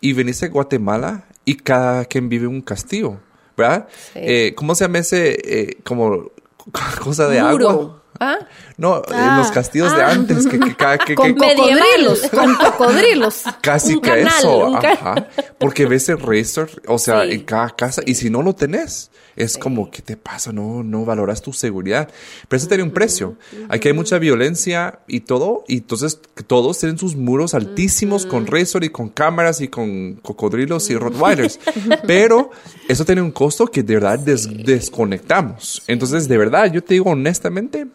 Y 0.00 0.12
veniste 0.12 0.46
a 0.46 0.48
Guatemala 0.48 1.24
y 1.44 1.56
cada 1.56 2.04
quien 2.04 2.28
vive 2.28 2.46
un 2.46 2.60
castillo, 2.62 3.18
¿verdad? 3.56 3.88
Sí. 4.12 4.18
Eh, 4.22 4.52
¿Cómo 4.56 4.74
se 4.74 4.84
llama 4.84 4.98
ese, 4.98 5.38
eh, 5.44 5.78
como 5.84 6.30
cosa 7.02 7.28
de 7.28 7.42
Muro. 7.42 7.68
agua? 7.70 8.02
¿Ah? 8.20 8.38
No, 8.76 8.98
en 9.08 9.14
Ah. 9.14 9.38
los 9.38 9.50
castillos 9.50 9.94
de 9.94 10.02
Ah. 10.02 10.10
antes, 10.10 10.46
que, 10.46 10.58
que, 10.58 10.76
que- 11.06 11.14
con 11.16 11.34
que- 11.34 11.54
cocodrilos 11.54 12.20
con 12.30 12.54
cocodrilos 12.56 13.42
casi 13.60 13.94
un 13.94 14.00
que 14.00 14.10
canal, 14.10 14.26
eso, 14.38 14.76
ajá. 14.76 15.28
Porque 15.58 15.86
ves 15.86 16.08
el 16.08 16.18
racer, 16.20 16.68
o 16.86 16.98
sea, 16.98 17.24
Sí. 17.24 17.32
en 17.32 17.40
cada 17.44 17.70
casa, 17.70 18.02
y 18.06 18.14
si 18.14 18.30
no 18.30 18.42
lo 18.42 18.54
tenés, 18.54 19.10
es 19.36 19.58
como, 19.58 19.90
¿qué 19.90 20.00
te 20.00 20.16
pasa? 20.16 20.52
No, 20.52 20.84
no 20.84 21.04
valoras 21.04 21.42
tu 21.42 21.52
seguridad. 21.52 22.08
Pero 22.46 22.56
eso 22.56 22.68
tiene 22.68 22.84
un 22.84 22.92
precio. 22.92 23.36
Aquí 23.68 23.88
hay 23.88 23.94
mucha 23.94 24.18
violencia 24.18 25.00
y 25.08 25.20
todo, 25.20 25.64
y 25.66 25.78
entonces 25.78 26.20
todos 26.46 26.78
tienen 26.78 26.98
sus 26.98 27.16
muros 27.16 27.52
altísimos 27.54 28.26
con 28.26 28.46
razor 28.46 28.84
y 28.84 28.90
con 28.90 29.08
cámaras 29.08 29.60
y 29.60 29.66
con 29.66 30.14
cocodrilos 30.22 30.88
y 30.90 30.96
rottweilers. 30.96 31.58
Pero 32.06 32.50
eso 32.86 33.04
tiene 33.04 33.22
un 33.22 33.32
costo 33.32 33.66
que 33.66 33.82
de 33.82 33.94
verdad 33.94 34.20
des- 34.20 34.48
desconectamos. 34.64 35.82
Entonces, 35.88 36.28
de 36.28 36.38
verdad, 36.38 36.72
yo 36.72 36.84
te 36.84 36.94
digo 36.94 37.10
honestamente, 37.10 37.86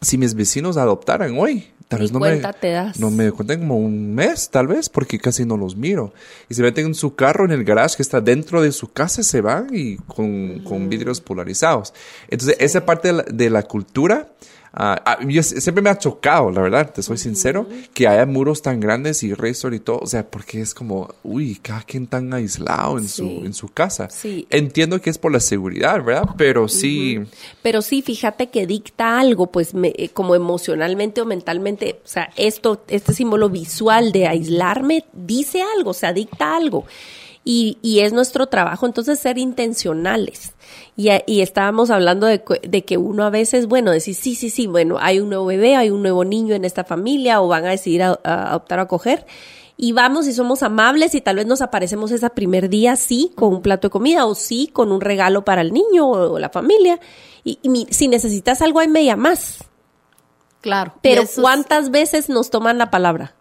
si 0.00 0.16
mis 0.16 0.34
vecinos 0.34 0.76
adoptaran 0.76 1.36
hoy, 1.38 1.68
tal 1.88 2.00
vez 2.00 2.12
no 2.12 2.20
me, 2.20 2.36
te 2.36 2.70
das. 2.70 2.98
no 2.98 3.10
me 3.10 3.30
cuenten 3.32 3.60
como 3.60 3.76
un 3.76 4.14
mes, 4.14 4.48
tal 4.48 4.66
vez, 4.66 4.88
porque 4.88 5.18
casi 5.18 5.44
no 5.44 5.56
los 5.58 5.76
miro. 5.76 6.14
Y 6.48 6.54
se 6.54 6.62
meten 6.62 6.86
en 6.86 6.94
su 6.94 7.14
carro 7.14 7.44
en 7.44 7.50
el 7.50 7.64
garage 7.64 7.96
que 7.96 8.02
está 8.02 8.20
dentro 8.20 8.62
de 8.62 8.72
su 8.72 8.92
casa, 8.92 9.22
se 9.22 9.40
van 9.42 9.68
y 9.72 9.96
con, 9.96 10.60
con 10.60 10.88
vidrios 10.88 11.20
polarizados. 11.20 11.92
Entonces, 12.28 12.56
esa 12.60 12.86
parte 12.86 13.08
de 13.08 13.14
la, 13.14 13.22
de 13.24 13.50
la 13.50 13.62
cultura, 13.64 14.30
ah, 14.72 15.00
ah, 15.04 15.18
yo 15.26 15.42
siempre 15.42 15.82
me 15.82 15.90
ha 15.90 15.98
chocado, 15.98 16.50
la 16.50 16.60
verdad, 16.60 16.92
te 16.92 17.02
soy 17.02 17.18
sincero, 17.18 17.66
que 17.94 18.06
haya 18.08 18.26
muros 18.26 18.62
tan 18.62 18.80
grandes 18.80 19.22
y 19.22 19.34
razor 19.34 19.74
y 19.74 19.80
todo. 19.80 19.98
O 19.98 20.06
sea, 20.06 20.28
porque 20.30 20.60
es 20.60 20.74
como, 20.74 21.08
uy, 21.22 21.56
cada 21.62 21.82
quien 21.82 22.06
tan 22.06 22.32
aislado 22.34 22.98
en, 22.98 23.08
Sí. 23.08 23.16
su, 23.16 23.44
en 23.46 23.52
su 23.54 23.68
casa. 23.68 24.08
Sí. 24.10 24.46
Entiendo 24.50 25.00
que 25.00 25.10
es 25.10 25.18
por 25.18 25.32
la 25.32 25.40
seguridad, 25.40 26.02
¿verdad? 26.04 26.28
Pero 26.36 26.68
sí. 26.68 27.18
Pero 27.62 27.82
sí, 27.82 28.02
fíjate 28.02 28.48
que 28.50 28.66
dicta 28.66 29.18
algo, 29.20 29.48
pues 29.48 29.74
me- 29.74 29.92
eh, 29.96 30.08
como 30.10 30.34
emocionalmente 30.34 31.20
o 31.20 31.24
mentalmente, 31.26 32.00
o 32.04 32.08
sea, 32.08 32.30
esto, 32.36 32.84
este 32.88 33.12
símbolo 33.14 33.48
visual 33.50 34.12
de 34.12 34.26
aislarme 34.26 35.04
dice 35.12 35.62
algo, 35.76 35.90
o 35.90 35.94
sea, 35.94 36.12
dicta 36.12 36.56
algo. 36.56 36.84
Y, 37.42 37.78
y 37.80 38.00
es 38.00 38.12
nuestro 38.12 38.46
trabajo 38.48 38.86
entonces 38.86 39.18
ser 39.18 39.38
intencionales. 39.38 40.52
Y, 40.96 41.08
y 41.26 41.40
estábamos 41.40 41.90
hablando 41.90 42.26
de, 42.26 42.42
de 42.68 42.84
que 42.84 42.98
uno 42.98 43.24
a 43.24 43.30
veces, 43.30 43.66
bueno, 43.66 43.90
decir, 43.90 44.14
sí, 44.14 44.34
sí, 44.34 44.50
sí, 44.50 44.66
bueno, 44.66 44.98
hay 45.00 45.20
un 45.20 45.30
nuevo 45.30 45.46
bebé, 45.46 45.74
hay 45.74 45.90
un 45.90 46.02
nuevo 46.02 46.24
niño 46.24 46.54
en 46.54 46.64
esta 46.66 46.84
familia 46.84 47.40
o 47.40 47.48
van 47.48 47.64
a 47.64 47.70
decidir 47.70 48.02
a- 48.02 48.20
a 48.24 48.50
adoptar 48.50 48.78
o 48.78 48.82
acoger. 48.82 49.26
Y 49.78 49.92
vamos 49.92 50.26
y 50.26 50.34
somos 50.34 50.62
amables 50.62 51.14
y 51.14 51.22
tal 51.22 51.36
vez 51.36 51.46
nos 51.46 51.62
aparecemos 51.62 52.10
ese 52.10 52.28
primer 52.28 52.68
día, 52.68 52.96
sí, 52.96 53.32
con 53.34 53.54
un 53.54 53.62
plato 53.62 53.88
de 53.88 53.92
comida 53.92 54.26
o 54.26 54.34
sí, 54.34 54.68
con 54.70 54.92
un 54.92 55.00
regalo 55.00 55.42
para 55.42 55.62
el 55.62 55.72
niño 55.72 56.06
o, 56.06 56.38
la 56.38 56.50
familia. 56.50 57.00
Y, 57.44 57.58
y 57.62 57.86
si 57.90 58.06
necesitas 58.08 58.60
algo, 58.60 58.80
ahí 58.80 58.88
me 58.88 59.02
llamas. 59.06 59.64
claro 60.60 60.92
Pero 61.00 61.22
es- 61.22 61.34
¿cuántas 61.40 61.90
veces 61.90 62.28
nos 62.28 62.50
toman 62.50 62.76
la 62.76 62.90
palabra? 62.90 63.34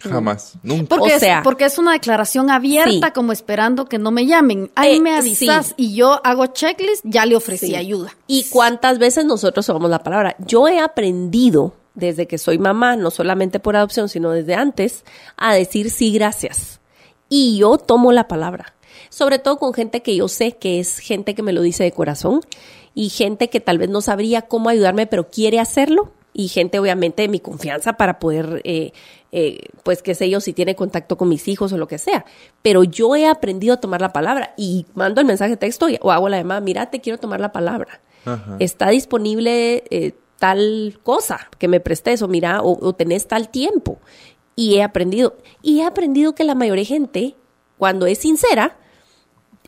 Jamás, 0.00 0.54
nunca. 0.62 0.96
Porque, 0.96 1.12
O 1.12 1.16
es, 1.16 1.20
sea- 1.20 1.42
porque 1.42 1.64
es 1.64 1.78
una 1.78 1.92
declaración 1.92 2.50
abierta, 2.50 3.08
Sí. 3.08 3.12
como 3.14 3.32
esperando 3.32 3.84
que 3.86 3.98
no 3.98 4.10
me 4.10 4.26
llamen. 4.26 4.70
Ahí 4.74 4.96
Eh, 4.96 5.00
me 5.00 5.14
avisas 5.16 5.68
sí. 5.68 5.74
y 5.76 5.94
yo 5.94 6.20
hago 6.24 6.46
checklist, 6.46 7.02
ya 7.04 7.26
le 7.26 7.36
ofrecí 7.36 7.66
Sí. 7.68 7.76
ayuda. 7.76 8.10
¿Y 8.26 8.44
cuántas 8.50 8.98
veces 8.98 9.24
nosotros 9.26 9.66
somos 9.66 9.90
la 9.90 10.02
palabra? 10.02 10.36
Yo 10.38 10.66
he 10.68 10.78
aprendido 10.80 11.74
desde 11.94 12.26
que 12.26 12.38
soy 12.38 12.58
mamá, 12.58 12.96
no 12.96 13.10
solamente 13.10 13.60
por 13.60 13.76
adopción, 13.76 14.08
sino 14.08 14.30
desde 14.30 14.54
antes, 14.54 15.04
a 15.36 15.54
decir 15.54 15.90
sí, 15.90 16.12
gracias. 16.12 16.80
Y 17.28 17.58
yo 17.58 17.76
tomo 17.78 18.12
la 18.12 18.26
palabra. 18.28 18.74
Sobre 19.10 19.38
todo 19.38 19.58
con 19.58 19.74
gente 19.74 20.02
que 20.02 20.16
yo 20.16 20.28
sé 20.28 20.52
que 20.56 20.80
es 20.80 20.98
gente 20.98 21.34
que 21.34 21.42
me 21.42 21.52
lo 21.52 21.62
dice 21.62 21.82
de 21.84 21.92
corazón 21.92 22.40
y 22.94 23.08
gente 23.08 23.50
que 23.50 23.60
tal 23.60 23.78
vez 23.78 23.88
no 23.90 24.00
sabría 24.00 24.42
cómo 24.42 24.68
ayudarme, 24.68 25.06
pero 25.06 25.28
quiere 25.28 25.58
hacerlo. 25.60 26.12
Y 26.32 26.46
gente, 26.48 26.78
obviamente, 26.78 27.22
de 27.22 27.28
mi 27.28 27.40
confianza 27.40 27.94
para 27.94 28.20
poder, 28.20 28.60
eh, 28.64 28.92
eh, 29.32 29.58
pues, 29.84 30.02
qué 30.02 30.14
sé 30.14 30.28
yo, 30.28 30.40
si 30.40 30.52
tiene 30.52 30.74
contacto 30.74 31.16
con 31.16 31.28
mis 31.28 31.46
hijos 31.48 31.72
o 31.72 31.78
lo 31.78 31.86
que 31.88 31.98
sea. 31.98 32.24
Pero 32.62 32.82
yo 32.84 33.14
he 33.16 33.26
aprendido 33.26 33.74
a 33.74 33.80
tomar 33.80 34.00
la 34.00 34.12
palabra 34.12 34.54
y 34.56 34.86
mando 34.94 35.20
el 35.20 35.26
mensaje 35.26 35.50
de 35.52 35.56
texto 35.56 35.88
y- 35.88 35.98
o 36.00 36.10
hago 36.12 36.28
la 36.28 36.38
llamada, 36.38 36.60
mira, 36.60 36.90
te 36.90 37.00
quiero 37.00 37.18
tomar 37.18 37.40
la 37.40 37.52
palabra 37.52 38.00
Ajá. 38.24 38.56
está 38.58 38.88
disponible 38.90 39.84
eh, 39.90 40.12
tal 40.38 40.98
cosa 41.02 41.48
que 41.58 41.68
me 41.68 41.80
prestes 41.80 42.22
o 42.22 42.28
mira 42.28 42.60
o, 42.62 42.78
o 42.86 42.92
tenés 42.94 43.28
tal 43.28 43.48
tiempo 43.50 43.98
y 44.56 44.76
he 44.76 44.82
aprendido 44.82 45.36
y 45.62 45.80
he 45.80 45.84
aprendido 45.84 46.34
que 46.34 46.44
la 46.44 46.54
mayoría 46.54 46.82
de 46.82 46.86
gente 46.86 47.36
cuando 47.78 48.06
es 48.06 48.18
sincera 48.18 48.76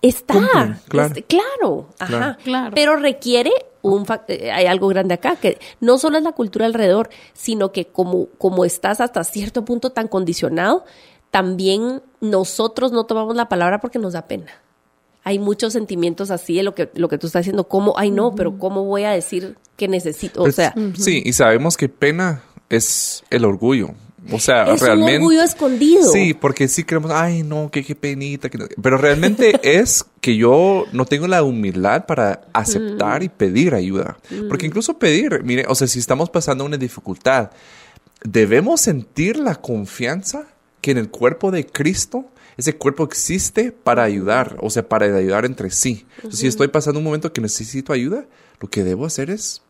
está 0.01 0.35
Cumple, 0.35 0.77
claro. 0.89 1.07
este, 1.09 1.23
claro, 1.23 1.89
ajá, 1.99 2.09
Claro. 2.09 2.37
Claro. 2.45 2.73
pero 2.75 2.97
requiere 2.97 3.53
un 3.83 4.07
eh, 4.29 4.51
hay 4.53 4.67
algo 4.67 4.89
grande 4.89 5.15
acá 5.15 5.37
que 5.37 5.59
no 5.81 5.99
solo 5.99 6.17
es 6.17 6.23
la 6.23 6.33
cultura 6.33 6.67
alrededor 6.67 7.11
sino 7.35 7.73
que 7.73 7.87
como 7.87 8.29
como 8.39 8.65
estás 8.65 9.01
hasta 9.01 9.25
cierto 9.25 9.65
punto 9.65 9.91
tan 9.91 10.09
condicionado 10.09 10.85
también 11.33 12.03
nosotros 12.21 12.93
no 12.93 13.05
tomamos 13.05 13.35
la 13.35 13.49
palabra 13.49 13.81
porque 13.81 13.99
nos 13.99 14.13
da 14.13 14.29
pena. 14.29 14.53
Hay 15.25 15.39
muchos 15.39 15.73
sentimientos 15.73 16.31
así 16.31 16.55
de 16.55 16.63
lo 16.63 16.75
que, 16.75 16.91
lo 16.95 17.09
que 17.09 17.17
tú 17.17 17.27
estás 17.27 17.41
diciendo, 17.41 17.69
cómo, 17.69 17.95
ay 17.97 18.11
no, 18.11 18.35
pero 18.35 18.59
cómo 18.59 18.85
voy 18.85 19.05
a 19.05 19.13
decir 19.13 19.57
que 19.77 19.89
necesito, 19.89 20.41
o 20.41 20.45
Pues, 20.45 20.57
sea, 20.57 20.75
Sí, 20.95 21.23
y 21.25 21.33
sabemos 21.33 21.77
que 21.77 21.89
pena 21.89 22.43
es 22.69 23.25
el 23.31 23.45
orgullo. 23.47 23.91
O 24.31 24.39
sea, 24.39 24.73
es 24.73 24.81
realmente. 24.81 25.17
un 25.17 25.23
orgullo 25.23 25.43
escondido. 25.43 26.13
Sí, 26.13 26.35
porque 26.35 26.69
sí 26.69 26.85
creemos, 26.85 27.11
ay, 27.11 27.43
no, 27.43 27.71
qué, 27.71 27.85
qué 27.85 27.95
penita. 27.95 28.49
que 28.49 28.59
no". 28.59 28.67
Pero 28.81 28.97
realmente 28.97 29.59
es 29.79 30.05
que 30.21 30.37
yo 30.37 30.85
no 30.93 31.05
tengo 31.07 31.27
la 31.27 31.43
humildad 31.43 32.07
para 32.07 32.43
aceptar 32.53 33.23
y 33.23 33.29
pedir 33.29 33.75
ayuda. 33.75 34.19
Porque 34.49 34.67
incluso 34.67 34.99
pedir, 34.99 35.43
mire, 35.43 35.65
o 35.69 35.75
sea, 35.75 35.87
si 35.87 35.99
estamos 35.99 36.31
pasando 36.31 36.65
una 36.65 36.77
dificultad, 36.77 37.51
debemos 38.23 38.81
sentir 38.81 39.37
la 39.39 39.57
confianza 39.57 40.47
que 40.81 40.93
en 40.93 40.99
el 40.99 41.09
cuerpo 41.09 41.51
de 41.51 41.67
Cristo 41.67 42.27
ese 42.57 42.77
cuerpo 42.77 43.05
existe 43.05 43.73
para 43.73 44.03
ayudar, 44.03 44.57
o 44.61 44.69
sea, 44.69 44.87
para 44.89 45.07
ayudar 45.07 45.45
entre 45.45 45.71
sí. 45.71 46.07
Entonces, 46.17 46.41
si 46.41 46.47
estoy 46.47 46.69
pasando 46.69 46.99
un 46.99 47.05
momento 47.05 47.33
que 47.33 47.41
necesito 47.41 47.93
ayuda, 47.93 48.27
lo 48.61 48.69
que 48.69 48.85
debo 48.85 49.07
hacer 49.07 49.31
es 49.31 49.63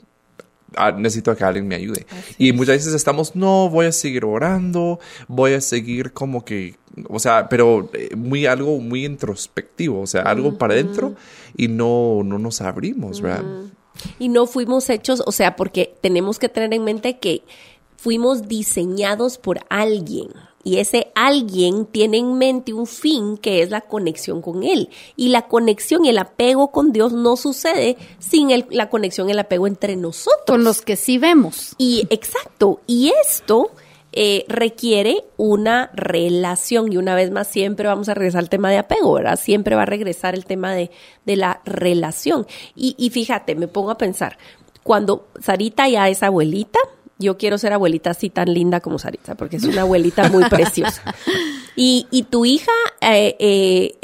ah, 0.77 0.93
necesito 0.93 1.35
que 1.37 1.45
alguien 1.45 1.67
me 1.67 1.75
ayude. 1.75 2.07
y 2.39 2.53
muchas 2.53 2.77
veces 2.77 2.95
estamos, 2.95 3.35
no, 3.37 3.69
voy 3.69 3.87
a 3.87 3.93
seguir 3.93 4.25
orando, 4.25 5.01
voy 5.29 5.55
a 5.55 5.61
seguir 5.61 6.13
como 6.13 6.45
que, 6.45 6.77
o 7.09 7.19
sea, 7.19 7.49
pero 7.49 7.91
eh, 7.95 8.15
muy 8.17 8.47
algo 8.47 8.79
muy 8.79 9.05
introspectivo, 9.05 10.01
o 10.01 10.07
sea, 10.07 10.23
algo 10.23 10.59
para 10.59 10.75
adentro 10.75 11.15
y 11.57 11.69
no, 11.69 12.23
no 12.25 12.39
nos 12.39 12.61
abrimos, 12.61 13.21
¿verdad? 13.21 13.45
Y 14.19 14.29
no 14.29 14.47
fuimos 14.47 14.89
hechos, 14.91 15.23
o 15.27 15.33
sea, 15.33 15.57
porque 15.57 15.95
tenemos 16.01 16.39
que 16.39 16.49
tener 16.49 16.73
en 16.73 16.85
mente 16.85 17.19
que 17.19 17.43
fuimos 17.97 18.49
diseñados 18.49 19.39
por 19.39 19.61
alguien. 19.69 20.29
Y 20.65 20.79
ese 20.79 21.11
alguien 21.15 21.87
tiene 21.87 22.19
en 22.19 22.39
mente 22.39 22.73
un 22.73 22.87
fin 22.87 23.37
que 23.37 23.63
es 23.63 23.71
la 23.71 23.81
conexión 23.81 24.41
con 24.43 24.63
Él. 24.63 24.91
Y 25.17 25.29
la 25.29 25.49
conexión 25.49 26.05
y 26.05 26.11
el 26.11 26.19
apego 26.19 26.71
con 26.71 26.93
Dios 26.93 27.13
no 27.13 27.37
sucede 27.37 27.97
sin 28.19 28.51
el- 28.51 28.67
la 28.71 28.89
conexión 28.89 29.29
y 29.29 29.33
el 29.33 29.39
apego 29.39 29.67
entre 29.67 29.97
nosotros. 29.97 30.45
Con 30.47 30.63
los 30.65 30.83
que 30.83 30.97
sí 30.97 31.19
vemos. 31.19 31.75
Y 31.79 32.07
exacto, 32.11 32.81
y 32.87 33.13
esto 33.25 33.71
eh, 34.15 34.45
requiere 34.47 35.25
una 35.39 35.91
relación 35.95 36.93
y 36.93 36.99
una 36.99 37.15
vez 37.15 37.31
más 37.31 37.49
siempre 37.49 37.89
vamos 37.89 38.09
a 38.11 38.15
regresar 38.15 38.41
al 38.41 38.51
tema 38.51 38.71
de 38.71 38.77
apego, 38.79 39.15
¿verdad? 39.15 39.39
Siempre 39.41 39.75
va 39.75 39.83
a 39.83 39.87
regresar 39.87 40.35
el 40.35 40.45
tema 40.45 40.75
de, 40.75 40.91
de 41.25 41.37
la 41.37 41.63
relación. 41.65 42.47
Y, 42.77 42.95
y 42.99 43.09
fíjate, 43.09 43.55
me 43.55 43.69
pongo 43.69 43.91
a 43.91 43.97
pensar, 43.99 44.37
cuando 44.83 45.27
Sarita 45.41 45.89
ya 45.89 46.09
es 46.11 46.23
abuelita, 46.23 46.79
yo 47.23 47.39
quiero 47.39 47.59
ser 47.59 47.73
abuelita 47.73 48.11
así 48.11 48.31
tan 48.31 48.53
linda 48.53 48.81
como 48.81 48.99
Sarita, 48.99 49.35
porque 49.35 49.57
es 49.57 49.65
una 49.65 49.83
abuelita 49.83 50.29
muy 50.29 50.45
preciosa. 50.51 51.03
Y, 51.77 52.07
y 52.11 52.25
tu 52.25 52.45
hija, 52.45 52.73
eh, 53.01 53.37
eh, 53.39 53.95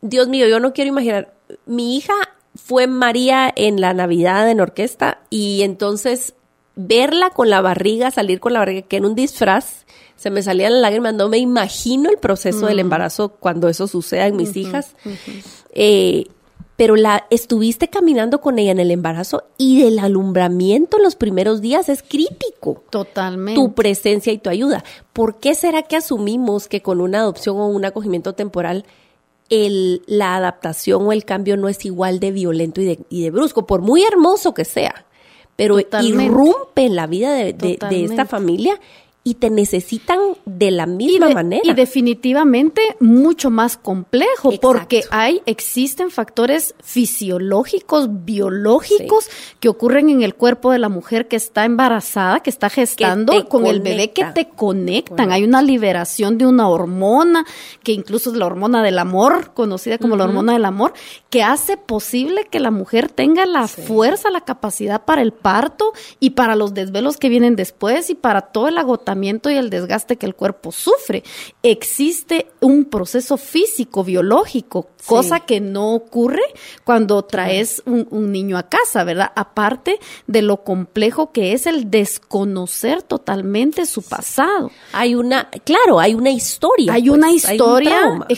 Dios 0.00 0.28
mío, 0.28 0.46
yo 0.48 0.60
no 0.60 0.72
quiero 0.72 0.88
imaginar, 0.88 1.32
mi 1.66 1.96
hija 1.96 2.14
fue 2.54 2.86
María 2.86 3.52
en 3.54 3.80
la 3.80 3.94
Navidad 3.94 4.50
en 4.50 4.60
orquesta 4.60 5.20
y 5.30 5.62
entonces 5.62 6.34
verla 6.74 7.30
con 7.30 7.50
la 7.50 7.60
barriga, 7.60 8.10
salir 8.10 8.40
con 8.40 8.52
la 8.52 8.60
barriga, 8.60 8.82
que 8.82 8.96
en 8.96 9.04
un 9.04 9.14
disfraz, 9.14 9.84
se 10.16 10.30
me 10.30 10.42
salían 10.42 10.74
las 10.74 10.82
lágrimas, 10.82 11.14
no 11.14 11.28
me 11.28 11.38
imagino 11.38 12.10
el 12.10 12.18
proceso 12.18 12.66
del 12.66 12.78
embarazo 12.78 13.30
cuando 13.30 13.68
eso 13.68 13.88
suceda 13.88 14.26
en 14.26 14.36
mis 14.36 14.56
hijas. 14.56 14.94
Eh, 15.74 16.26
pero 16.76 16.96
la 16.96 17.26
estuviste 17.30 17.88
caminando 17.88 18.40
con 18.40 18.58
ella 18.58 18.72
en 18.72 18.80
el 18.80 18.90
embarazo 18.90 19.44
y 19.58 19.82
el 19.84 19.98
alumbramiento 19.98 20.96
en 20.96 21.02
los 21.04 21.16
primeros 21.16 21.60
días 21.60 21.88
es 21.88 22.02
crítico 22.02 22.82
Totalmente. 22.90 23.60
tu 23.60 23.72
presencia 23.74 24.32
y 24.32 24.38
tu 24.38 24.50
ayuda. 24.50 24.82
¿Por 25.12 25.38
qué 25.38 25.54
será 25.54 25.82
que 25.82 25.96
asumimos 25.96 26.68
que 26.68 26.80
con 26.82 27.00
una 27.00 27.18
adopción 27.20 27.56
o 27.58 27.66
un 27.68 27.84
acogimiento 27.84 28.32
temporal 28.34 28.84
el, 29.50 30.02
la 30.06 30.36
adaptación 30.36 31.06
o 31.06 31.12
el 31.12 31.24
cambio 31.24 31.56
no 31.56 31.68
es 31.68 31.84
igual 31.84 32.20
de 32.20 32.30
violento 32.32 32.80
y 32.80 32.84
de, 32.86 32.98
y 33.10 33.22
de 33.22 33.30
brusco, 33.30 33.66
por 33.66 33.82
muy 33.82 34.02
hermoso 34.02 34.54
que 34.54 34.64
sea? 34.64 35.04
Pero 35.56 35.76
Totalmente. 35.76 36.24
irrumpe 36.24 36.86
en 36.86 36.96
la 36.96 37.06
vida 37.06 37.34
de, 37.34 37.52
de- 37.52 37.78
de 37.90 38.04
esta 38.04 38.24
familia 38.24 38.80
y 39.24 39.34
te 39.34 39.50
necesitan 39.50 40.18
de 40.46 40.72
la 40.72 40.84
y, 40.84 40.88
misma 40.88 41.28
de- 41.28 41.34
manera. 41.34 41.62
y 41.64 41.74
definitivamente 41.74 42.96
mucho 42.98 43.50
más 43.50 43.76
complejo 43.76 44.48
Exacto. 44.48 44.60
porque 44.60 45.04
hay 45.10 45.42
existen 45.46 46.10
factores 46.10 46.74
fisiológicos 46.82 48.08
biológicos 48.24 49.28
que 49.60 49.68
ocurren 49.68 50.10
en 50.10 50.22
el 50.22 50.34
cuerpo 50.34 50.72
de 50.72 50.78
la 50.80 50.88
mujer 50.88 51.28
que 51.28 51.36
está 51.36 51.64
embarazada 51.64 52.40
que 52.40 52.50
está 52.50 52.68
gestando 52.68 53.48
con 53.48 53.66
el 53.66 53.80
bebé 53.80 54.10
que 54.10 54.24
te 54.24 54.48
conectan. 54.48 55.30
Hay 55.30 55.44
una 55.44 55.62
liberación 55.62 56.36
de 56.36 56.46
una 56.46 56.68
hormona 56.68 57.44
que 57.84 57.92
incluso 57.92 58.30
es 58.30 58.36
la 58.36 58.46
hormona 58.46 58.82
del 58.82 58.98
amor 58.98 59.52
conocida 59.54 59.98
como 59.98 60.16
la 60.16 60.24
hormona 60.24 60.54
del 60.54 60.64
amor 60.64 60.94
que 61.30 61.44
hace 61.44 61.76
posible 61.76 62.46
que 62.50 62.58
la 62.58 62.72
mujer 62.72 63.08
tenga 63.08 63.46
la 63.46 63.68
fuerza 63.68 64.30
la 64.30 64.40
capacidad 64.40 65.04
para 65.04 65.22
el 65.22 65.32
parto 65.32 65.92
y 66.18 66.30
para 66.30 66.56
los 66.56 66.74
desvelos 66.74 67.18
que 67.18 67.28
vienen 67.28 67.54
después 67.54 68.10
y 68.10 68.14
para 68.14 68.40
todo 68.40 68.66
el 68.66 68.78
agotamiento 68.78 69.11
y 69.50 69.56
el 69.56 69.70
desgaste 69.70 70.16
que 70.16 70.26
el 70.26 70.34
cuerpo 70.34 70.72
sufre. 70.72 71.22
Existe 71.62 72.48
un 72.60 72.86
proceso 72.86 73.36
físico, 73.36 74.04
biológico, 74.04 74.90
cosa 75.06 75.40
que 75.40 75.60
no 75.60 75.94
ocurre 75.94 76.42
cuando 76.84 77.22
traes 77.22 77.82
un, 77.86 78.06
un 78.10 78.32
niño 78.32 78.56
a 78.58 78.68
casa, 78.68 79.04
¿verdad? 79.04 79.32
Aparte 79.34 79.98
de 80.26 80.42
lo 80.42 80.64
complejo 80.64 81.32
que 81.32 81.52
es 81.52 81.66
el 81.66 81.90
desconocer 81.90 83.02
totalmente 83.02 83.86
su 83.86 84.02
pasado. 84.02 84.70
Hay 84.92 85.14
una, 85.14 85.50
claro, 85.64 85.98
hay 85.98 86.14
una 86.14 86.30
historia. 86.30 86.92
Hay 86.92 87.08
pues, 87.08 87.18
una 87.18 87.28
un 87.28 87.34
historia, 87.34 88.26
eh, 88.28 88.36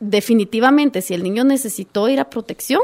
definitivamente, 0.00 1.02
si 1.02 1.14
el 1.14 1.22
niño 1.22 1.44
necesitó 1.44 2.08
ir 2.08 2.20
a 2.20 2.30
protección, 2.30 2.80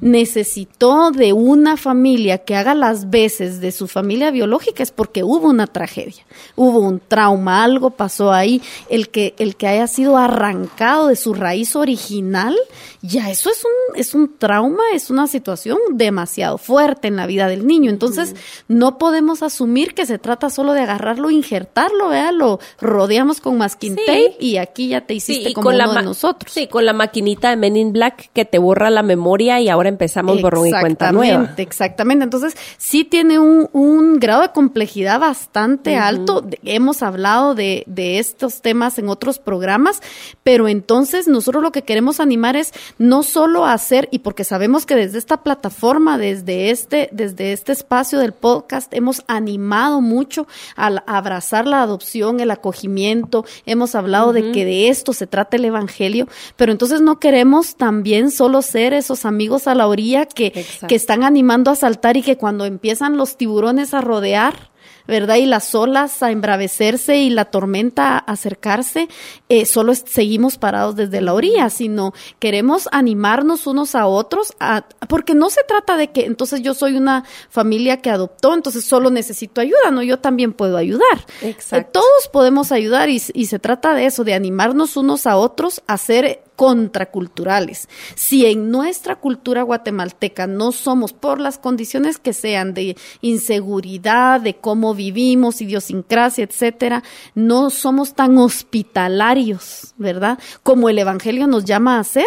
necesitó 0.00 1.10
de 1.10 1.32
una 1.32 1.76
familia 1.76 2.38
que 2.38 2.56
haga 2.56 2.74
las 2.74 3.10
veces 3.10 3.60
de 3.60 3.72
su 3.72 3.88
familia 3.88 4.30
biológica, 4.30 4.82
es 4.82 4.90
porque 4.90 5.24
hubo 5.24 5.48
una 5.48 5.66
tragedia, 5.66 6.24
hubo 6.56 6.80
un 6.80 7.00
trauma, 7.00 7.64
algo 7.64 7.90
pasó 7.90 8.32
ahí, 8.32 8.62
el 8.88 9.08
que, 9.08 9.34
el 9.38 9.56
que 9.56 9.66
haya 9.66 9.86
sido 9.86 10.16
arrancado 10.16 11.08
de 11.08 11.16
su 11.16 11.34
raíz 11.34 11.76
original, 11.76 12.56
ya 13.02 13.30
eso 13.30 13.50
es 13.50 13.62
un, 13.64 13.96
es 13.98 14.14
un 14.14 14.36
trauma, 14.38 14.82
es 14.94 15.10
una 15.10 15.26
situación 15.26 15.78
demasiado 15.92 16.58
fuerte 16.58 17.08
en 17.08 17.16
la 17.16 17.26
vida 17.26 17.46
del 17.48 17.66
niño. 17.66 17.90
Entonces, 17.90 18.34
no 18.68 18.98
podemos 18.98 19.42
asumir 19.42 19.94
que 19.94 20.06
se 20.06 20.18
trata 20.18 20.50
solo 20.50 20.72
de 20.72 20.80
agarrarlo, 20.80 21.30
injertarlo, 21.30 22.08
vea, 22.08 22.32
lo 22.32 22.58
rodeamos 22.80 23.40
con 23.40 23.58
masking 23.58 23.96
Sí. 23.96 24.02
tape 24.06 24.36
y 24.40 24.56
aquí 24.56 24.88
ya 24.88 25.02
te 25.02 25.14
hiciste 25.14 25.52
como 25.52 25.68
uno 25.70 25.78
de 25.88 25.94
ma- 25.94 26.02
nosotros. 26.02 26.52
Sí, 26.52 26.66
con 26.66 26.84
la 26.84 26.92
maquinita 26.92 27.50
de 27.50 27.56
Men 27.56 27.76
in 27.76 27.92
Black 27.92 28.30
que 28.32 28.44
te 28.44 28.58
borra 28.58 28.90
la 28.90 29.02
memoria 29.02 29.60
y 29.60 29.68
ahora 29.68 29.88
empezamos 29.88 30.40
borrón 30.42 30.66
y 30.66 30.70
cuenta 30.70 31.12
nueva. 31.12 31.32
Exactamente, 31.34 31.62
exactamente. 31.62 32.24
Entonces, 32.24 32.54
sí 32.76 33.04
tiene 33.04 33.38
un, 33.38 33.68
un 33.72 34.18
grado 34.18 34.42
de 34.42 34.52
complejidad 34.52 35.20
bastante 35.20 35.96
alto. 35.96 36.44
Hemos 36.64 37.02
hablado 37.02 37.54
de, 37.54 37.84
de 37.86 38.18
estos 38.18 38.60
temas 38.62 38.98
en 38.98 39.08
otros 39.08 39.38
programas, 39.38 40.00
pero 40.42 40.68
entonces 40.68 41.28
nosotros 41.28 41.62
lo 41.62 41.72
que 41.72 41.82
queremos 41.82 42.20
animar 42.20 42.47
es 42.56 42.72
no 42.98 43.22
solo 43.22 43.66
hacer, 43.66 44.08
y 44.10 44.20
porque 44.20 44.44
sabemos 44.44 44.86
que 44.86 44.94
desde 44.94 45.18
esta 45.18 45.42
plataforma, 45.42 46.18
desde 46.18 46.70
este, 46.70 47.08
desde 47.12 47.52
este 47.52 47.72
espacio 47.72 48.18
del 48.18 48.32
podcast, 48.32 48.92
hemos 48.94 49.22
animado 49.26 50.00
mucho 50.00 50.46
al 50.76 51.02
abrazar 51.06 51.66
la 51.66 51.82
adopción, 51.82 52.40
el 52.40 52.50
acogimiento, 52.50 53.44
hemos 53.66 53.94
hablado 53.94 54.32
de 54.32 54.52
que 54.52 54.64
de 54.64 54.88
esto 54.88 55.12
se 55.12 55.26
trata 55.26 55.56
el 55.56 55.64
evangelio, 55.64 56.28
pero 56.56 56.72
entonces 56.72 57.00
no 57.00 57.18
queremos 57.18 57.76
también 57.76 58.30
solo 58.30 58.62
ser 58.62 58.92
esos 58.92 59.24
amigos 59.24 59.66
a 59.66 59.74
la 59.74 59.86
orilla 59.86 60.26
que, 60.26 60.46
Exacto. 60.54 60.86
que 60.86 60.94
están 60.94 61.24
animando 61.24 61.70
a 61.70 61.76
saltar 61.76 62.16
y 62.16 62.22
que 62.22 62.36
cuando 62.36 62.64
empiezan 62.64 63.16
los 63.16 63.36
tiburones 63.36 63.94
a 63.94 64.00
rodear, 64.00 64.70
¿verdad? 65.08 65.36
Y 65.36 65.46
las 65.46 65.74
olas 65.74 66.22
a 66.22 66.30
embravecerse 66.30 67.16
y 67.16 67.30
la 67.30 67.46
tormenta 67.46 68.12
a 68.14 68.18
acercarse, 68.18 69.08
eh, 69.48 69.66
solo 69.66 69.94
seguimos 69.94 70.58
parados 70.58 70.94
desde 70.94 71.20
la 71.20 71.34
orilla, 71.34 71.70
sino 71.70 72.12
queremos 72.38 72.88
animarnos 72.92 73.66
unos 73.66 73.94
a 73.94 74.06
otros, 74.06 74.52
a- 74.60 74.84
porque 75.08 75.34
no 75.34 75.50
se 75.50 75.62
trata 75.66 75.96
de 75.96 76.12
que 76.12 76.26
entonces 76.26 76.62
yo 76.62 76.74
soy 76.74 76.96
una 76.96 77.24
familia 77.48 78.00
que 78.02 78.10
adoptó, 78.10 78.54
entonces 78.54 78.84
solo 78.84 79.10
necesito 79.10 79.60
ayuda, 79.60 79.90
no, 79.90 80.02
yo 80.02 80.18
también 80.20 80.52
puedo 80.52 80.76
ayudar. 80.76 81.26
Exacto. 81.42 81.88
Eh, 81.88 81.90
todos 81.92 82.28
podemos 82.32 82.70
ayudar 82.70 83.08
y, 83.08 83.20
y 83.32 83.46
se 83.46 83.58
trata 83.58 83.94
de 83.94 84.06
eso, 84.06 84.22
de 84.24 84.34
animarnos 84.34 84.96
unos 84.96 85.26
a 85.26 85.36
otros 85.36 85.82
a 85.86 85.96
ser 85.96 86.42
contraculturales. 86.58 87.88
Si 88.16 88.44
en 88.44 88.72
nuestra 88.72 89.14
cultura 89.14 89.62
guatemalteca 89.62 90.48
no 90.48 90.72
somos 90.72 91.12
por 91.12 91.38
las 91.38 91.56
condiciones 91.56 92.18
que 92.18 92.32
sean 92.32 92.74
de 92.74 92.96
inseguridad, 93.20 94.40
de 94.40 94.56
cómo 94.56 94.92
vivimos, 94.92 95.60
idiosincrasia, 95.60 96.42
etcétera, 96.42 97.04
no 97.36 97.70
somos 97.70 98.14
tan 98.14 98.38
hospitalarios, 98.38 99.94
¿verdad? 99.98 100.40
Como 100.64 100.88
el 100.88 100.98
evangelio 100.98 101.46
nos 101.46 101.64
llama 101.64 102.00
a 102.00 102.04
ser, 102.04 102.26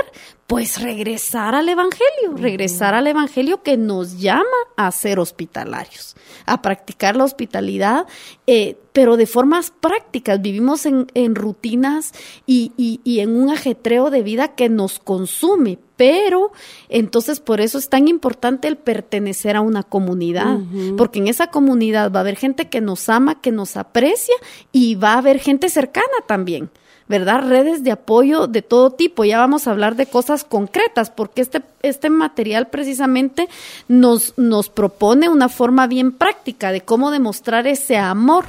pues 0.52 0.82
regresar 0.82 1.56
al 1.56 1.70
Evangelio, 1.70 2.36
regresar 2.36 2.94
al 2.94 3.08
Evangelio 3.08 3.64
que 3.64 3.78
nos 3.78 4.20
llama 4.20 4.44
a 4.76 4.92
ser 4.92 5.18
hospitalarios, 5.18 6.18
a 6.46 6.62
practicar 6.62 7.16
la 7.16 7.24
hospitalidad, 7.24 8.06
eh, 8.48 8.76
pero 8.92 9.16
de 9.16 9.28
formas 9.28 9.72
prácticas. 9.72 10.42
Vivimos 10.42 10.86
en, 10.86 11.36
rutinas 11.36 12.12
y, 12.46 12.74
y, 12.76 13.20
en 13.22 13.34
un 13.34 13.50
ajetreo 13.50 14.10
de 14.10 14.24
vida 14.24 14.50
que 14.50 14.68
nos 14.68 15.00
consume, 15.00 15.80
pero 15.96 16.52
entonces 16.90 17.40
por 17.40 17.62
eso 17.62 17.78
es 17.78 17.88
tan 17.88 18.10
importante 18.10 18.68
el 18.68 18.76
pertenecer 18.76 19.56
a 19.56 19.62
una 19.62 19.84
comunidad, 19.84 20.60
porque 20.98 21.20
en 21.20 21.30
esa 21.30 21.48
comunidad 21.48 22.12
va 22.12 22.20
a 22.20 22.24
haber 22.24 22.36
gente 22.36 22.68
que 22.68 22.82
nos 22.82 23.08
ama, 23.08 23.40
que 23.40 23.54
nos 23.54 23.78
aprecia 23.78 24.36
y 24.74 24.96
va 24.96 25.14
a 25.14 25.20
haber 25.20 25.40
gente 25.40 25.70
cercana 25.70 26.26
también. 26.28 26.70
¿Verdad? 27.12 27.42
Redes 27.48 27.84
de 27.84 27.92
apoyo 27.92 28.48
de 28.48 28.62
todo 28.64 28.92
tipo. 28.92 29.24
Ya 29.26 29.38
vamos 29.38 29.68
a 29.68 29.72
hablar 29.72 29.96
de 29.96 30.08
cosas 30.08 30.44
concretas, 30.44 31.12
porque 31.12 31.42
este, 31.42 31.62
este 31.84 32.10
material 32.10 32.70
precisamente 32.70 33.50
nos, 33.88 34.34
nos 34.38 34.70
propone 34.70 35.30
una 35.30 35.50
forma 35.50 35.86
bien 35.86 36.14
práctica 36.14 36.72
de 36.72 36.82
cómo 36.82 37.12
demostrar 37.12 37.68
ese 37.68 37.98
amor. 37.98 38.46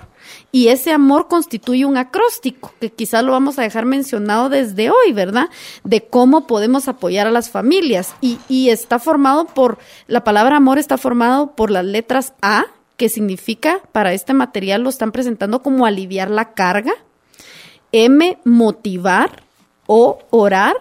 Y 0.52 0.68
ese 0.68 0.92
amor 0.92 1.26
constituye 1.26 1.84
un 1.84 1.96
acróstico, 1.96 2.72
que 2.80 2.92
quizás 2.92 3.24
lo 3.24 3.32
vamos 3.32 3.58
a 3.58 3.62
dejar 3.62 3.84
mencionado 3.84 4.48
desde 4.48 4.90
hoy, 4.90 5.12
¿verdad? 5.12 5.50
De 5.82 6.02
cómo 6.02 6.46
podemos 6.46 6.86
apoyar 6.86 7.26
a 7.26 7.32
las 7.32 7.50
familias. 7.50 8.14
Y, 8.20 8.38
y 8.48 8.70
está 8.70 9.00
formado 9.00 9.46
por, 9.46 9.78
la 10.06 10.22
palabra 10.22 10.58
amor 10.58 10.78
está 10.78 10.96
formado 10.96 11.56
por 11.56 11.72
las 11.72 11.84
letras 11.84 12.34
A, 12.40 12.66
que 12.96 13.08
significa, 13.08 13.80
para 13.90 14.12
este 14.12 14.34
material 14.34 14.82
lo 14.82 14.90
están 14.90 15.10
presentando 15.10 15.62
como 15.62 15.84
aliviar 15.84 16.30
la 16.30 16.54
carga, 16.54 16.92
M, 17.92 18.38
motivar 18.44 19.42
o 19.86 20.18
orar 20.30 20.76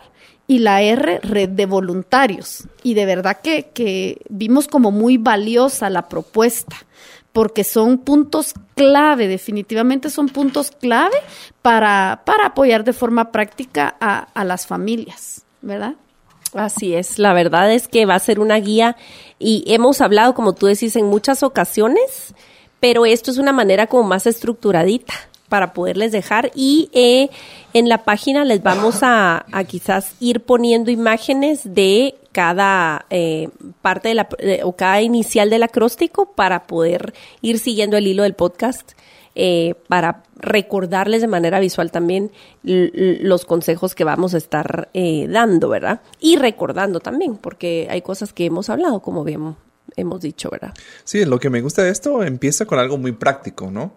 y 0.48 0.60
la 0.60 0.82
R, 0.82 1.20
red 1.20 1.50
de 1.50 1.66
voluntarios. 1.66 2.68
Y 2.84 2.94
de 2.94 3.06
verdad 3.06 3.40
que, 3.42 3.70
que 3.74 4.22
vimos 4.30 4.68
como 4.68 4.92
muy 4.92 5.18
valiosa 5.18 5.90
la 5.90 6.10
propuesta 6.10 6.76
porque 7.34 7.64
son 7.64 8.00
puntos 8.00 8.54
clave, 8.76 9.28
definitivamente 9.28 10.10
son 10.10 10.28
puntos 10.28 10.72
clave 10.72 11.16
para, 11.62 12.24
para 12.26 12.48
apoyar 12.48 12.84
de 12.84 12.94
forma 12.94 13.32
práctica 13.32 13.96
a, 14.00 14.28
a, 14.34 14.44
las 14.44 14.68
familias, 14.68 15.44
¿verdad? 15.62 15.96
Así 16.54 16.94
es, 16.94 17.18
la 17.18 17.32
verdad 17.32 17.72
es 17.72 17.88
que 17.88 18.06
va 18.06 18.16
a 18.16 18.20
ser 18.20 18.42
una 18.42 18.58
guía 18.58 18.98
y 19.40 19.64
hemos 19.68 20.02
hablado, 20.02 20.34
como 20.34 20.54
tú 20.54 20.66
decís, 20.66 20.98
en 20.98 21.06
muchas 21.06 21.44
ocasiones, 21.44 22.36
pero 22.82 23.06
esto 23.06 23.32
es 23.32 23.38
una 23.38 23.54
manera 23.54 23.88
como 23.88 24.04
más 24.04 24.28
estructuradita 24.28 25.14
para 25.52 25.74
poderles 25.74 26.14
dejar 26.14 26.50
y 26.56 26.90
eh, 26.94 27.30
en 27.74 27.90
la 27.90 28.06
página 28.06 28.46
les 28.46 28.64
vamos 28.64 29.00
a, 29.02 29.46
quizás 29.68 30.14
ir 30.22 30.40
poniendo 30.40 30.92
imágenes 30.92 31.74
de 31.74 32.16
cada 32.32 33.06
eh, 33.10 33.50
parte 33.82 34.08
de 34.08 34.16
la, 34.16 34.30
o 34.64 34.78
cada 34.78 35.02
inicial 35.02 35.50
del 35.50 35.64
acróstico 35.64 36.32
para 36.36 36.68
poder 36.68 37.14
ir 37.42 37.60
siguiendo 37.60 37.98
el 37.98 38.08
hilo 38.08 38.24
del 38.24 38.34
podcast. 38.34 38.94
Eh, 39.36 39.76
para 39.88 40.24
recordarles 40.36 41.22
de 41.22 41.28
manera 41.28 41.62
visual 41.62 41.90
también 41.90 42.32
los 42.64 43.46
consejos 43.46 43.96
que 43.96 44.04
vamos 44.04 44.34
a 44.34 44.38
estar 44.38 44.90
dando, 44.94 45.70
¿verdad? 45.70 46.02
Y 46.20 46.36
recordando 46.36 47.00
también, 47.00 47.38
porque 47.38 47.88
hay 47.90 48.02
cosas 48.02 48.34
que 48.34 48.46
hemos 48.46 48.70
hablado, 48.70 49.02
como 49.02 49.24
bien 49.24 49.56
hemos 49.96 50.22
dicho, 50.22 50.50
¿verdad? 50.50 50.74
Sí, 51.06 51.24
lo 51.24 51.40
que 51.40 51.50
me 51.50 51.62
gusta 51.62 51.84
de 51.84 51.92
esto 51.92 52.24
empieza 52.24 52.66
con 52.66 52.80
algo 52.80 52.98
muy 52.98 53.14
práctico, 53.14 53.72
¿no? 53.72 53.94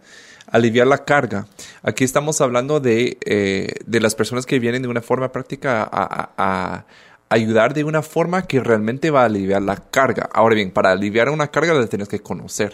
Aliviar 0.55 0.87
la 0.87 1.05
carga. 1.05 1.49
Aquí 1.83 2.05
estamos 2.05 2.40
hablando 2.40 2.79
de, 2.79 3.19
eh, 3.27 3.75
de 3.85 4.01
las 4.01 4.14
personas 4.14 4.47
que 4.47 4.61
vienen 4.61 4.83
de 4.83 4.88
una 4.88 5.03
forma 5.03 5.33
práctica 5.33 5.88
a, 5.90 6.87
ayudar 7.29 7.75
de 7.75 7.83
una 7.83 8.03
forma 8.03 8.43
que 8.43 8.61
realmente 8.61 9.11
va 9.11 9.23
a 9.23 9.25
aliviar 9.25 9.61
la 9.62 9.77
carga. 9.77 10.31
Ahora 10.33 10.55
bien, 10.55 10.71
para 10.71 10.93
aliviar 10.93 11.29
una 11.31 11.49
carga 11.49 11.75
la 11.75 11.88
tienes 11.88 12.07
que 12.07 12.21
conocer. 12.21 12.73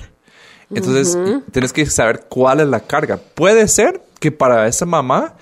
Entonces, 0.68 1.16
tienes 1.50 1.72
que 1.72 1.86
saber 1.86 2.26
cuál 2.28 2.60
es 2.60 2.68
la 2.68 2.80
carga. 2.80 3.16
Puede 3.16 3.66
ser 3.68 4.02
que 4.18 4.30
para 4.30 4.66
esa 4.66 4.84
mamá 4.84 5.36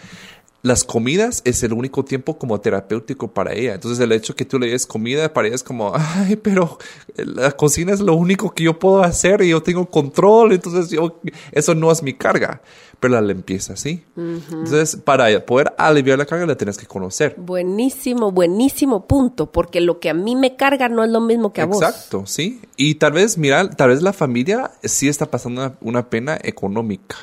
las 0.62 0.84
comidas 0.84 1.40
es 1.44 1.62
el 1.62 1.72
único 1.72 2.04
tiempo 2.04 2.36
como 2.38 2.60
terapéutico 2.60 3.28
para 3.28 3.52
ella. 3.54 3.74
Entonces 3.74 4.00
el 4.00 4.12
hecho 4.12 4.34
que 4.34 4.44
tú 4.44 4.58
le 4.58 4.68
des 4.70 4.86
comida 4.86 5.32
para 5.32 5.46
ella 5.46 5.54
es 5.54 5.62
como, 5.62 5.92
ay, 5.94 6.36
pero 6.36 6.78
la 7.16 7.52
cocina 7.52 7.92
es 7.92 8.00
lo 8.00 8.14
único 8.14 8.52
que 8.52 8.64
yo 8.64 8.78
puedo 8.78 9.02
hacer 9.02 9.42
y 9.42 9.50
yo 9.50 9.62
tengo 9.62 9.86
control, 9.88 10.52
entonces 10.52 10.90
yo, 10.90 11.20
eso 11.52 11.74
no 11.74 11.90
es 11.92 12.02
mi 12.02 12.14
carga. 12.14 12.60
Pero 13.00 13.14
la 13.14 13.20
limpieza 13.20 13.76
sí. 13.76 14.02
Entonces, 14.16 14.96
para 14.96 15.46
poder 15.46 15.72
aliviar 15.78 16.18
la 16.18 16.26
carga 16.26 16.46
la 16.46 16.56
tienes 16.56 16.76
que 16.76 16.86
conocer. 16.86 17.36
Buenísimo, 17.36 18.32
buenísimo 18.32 19.06
punto, 19.06 19.52
porque 19.52 19.80
lo 19.80 20.00
que 20.00 20.10
a 20.10 20.14
mí 20.14 20.34
me 20.34 20.56
carga 20.56 20.88
no 20.88 21.04
es 21.04 21.10
lo 21.10 21.20
mismo 21.20 21.52
que 21.52 21.60
a 21.60 21.66
vos. 21.66 21.80
Exacto, 21.80 22.24
sí. 22.26 22.60
Y 22.76 22.96
tal 22.96 23.12
vez, 23.12 23.38
mira, 23.38 23.70
tal 23.70 23.90
vez 23.90 24.02
la 24.02 24.12
familia 24.12 24.72
sí 24.82 25.06
está 25.06 25.26
pasando 25.26 25.76
una 25.80 26.10
pena 26.10 26.38
económica. 26.42 27.14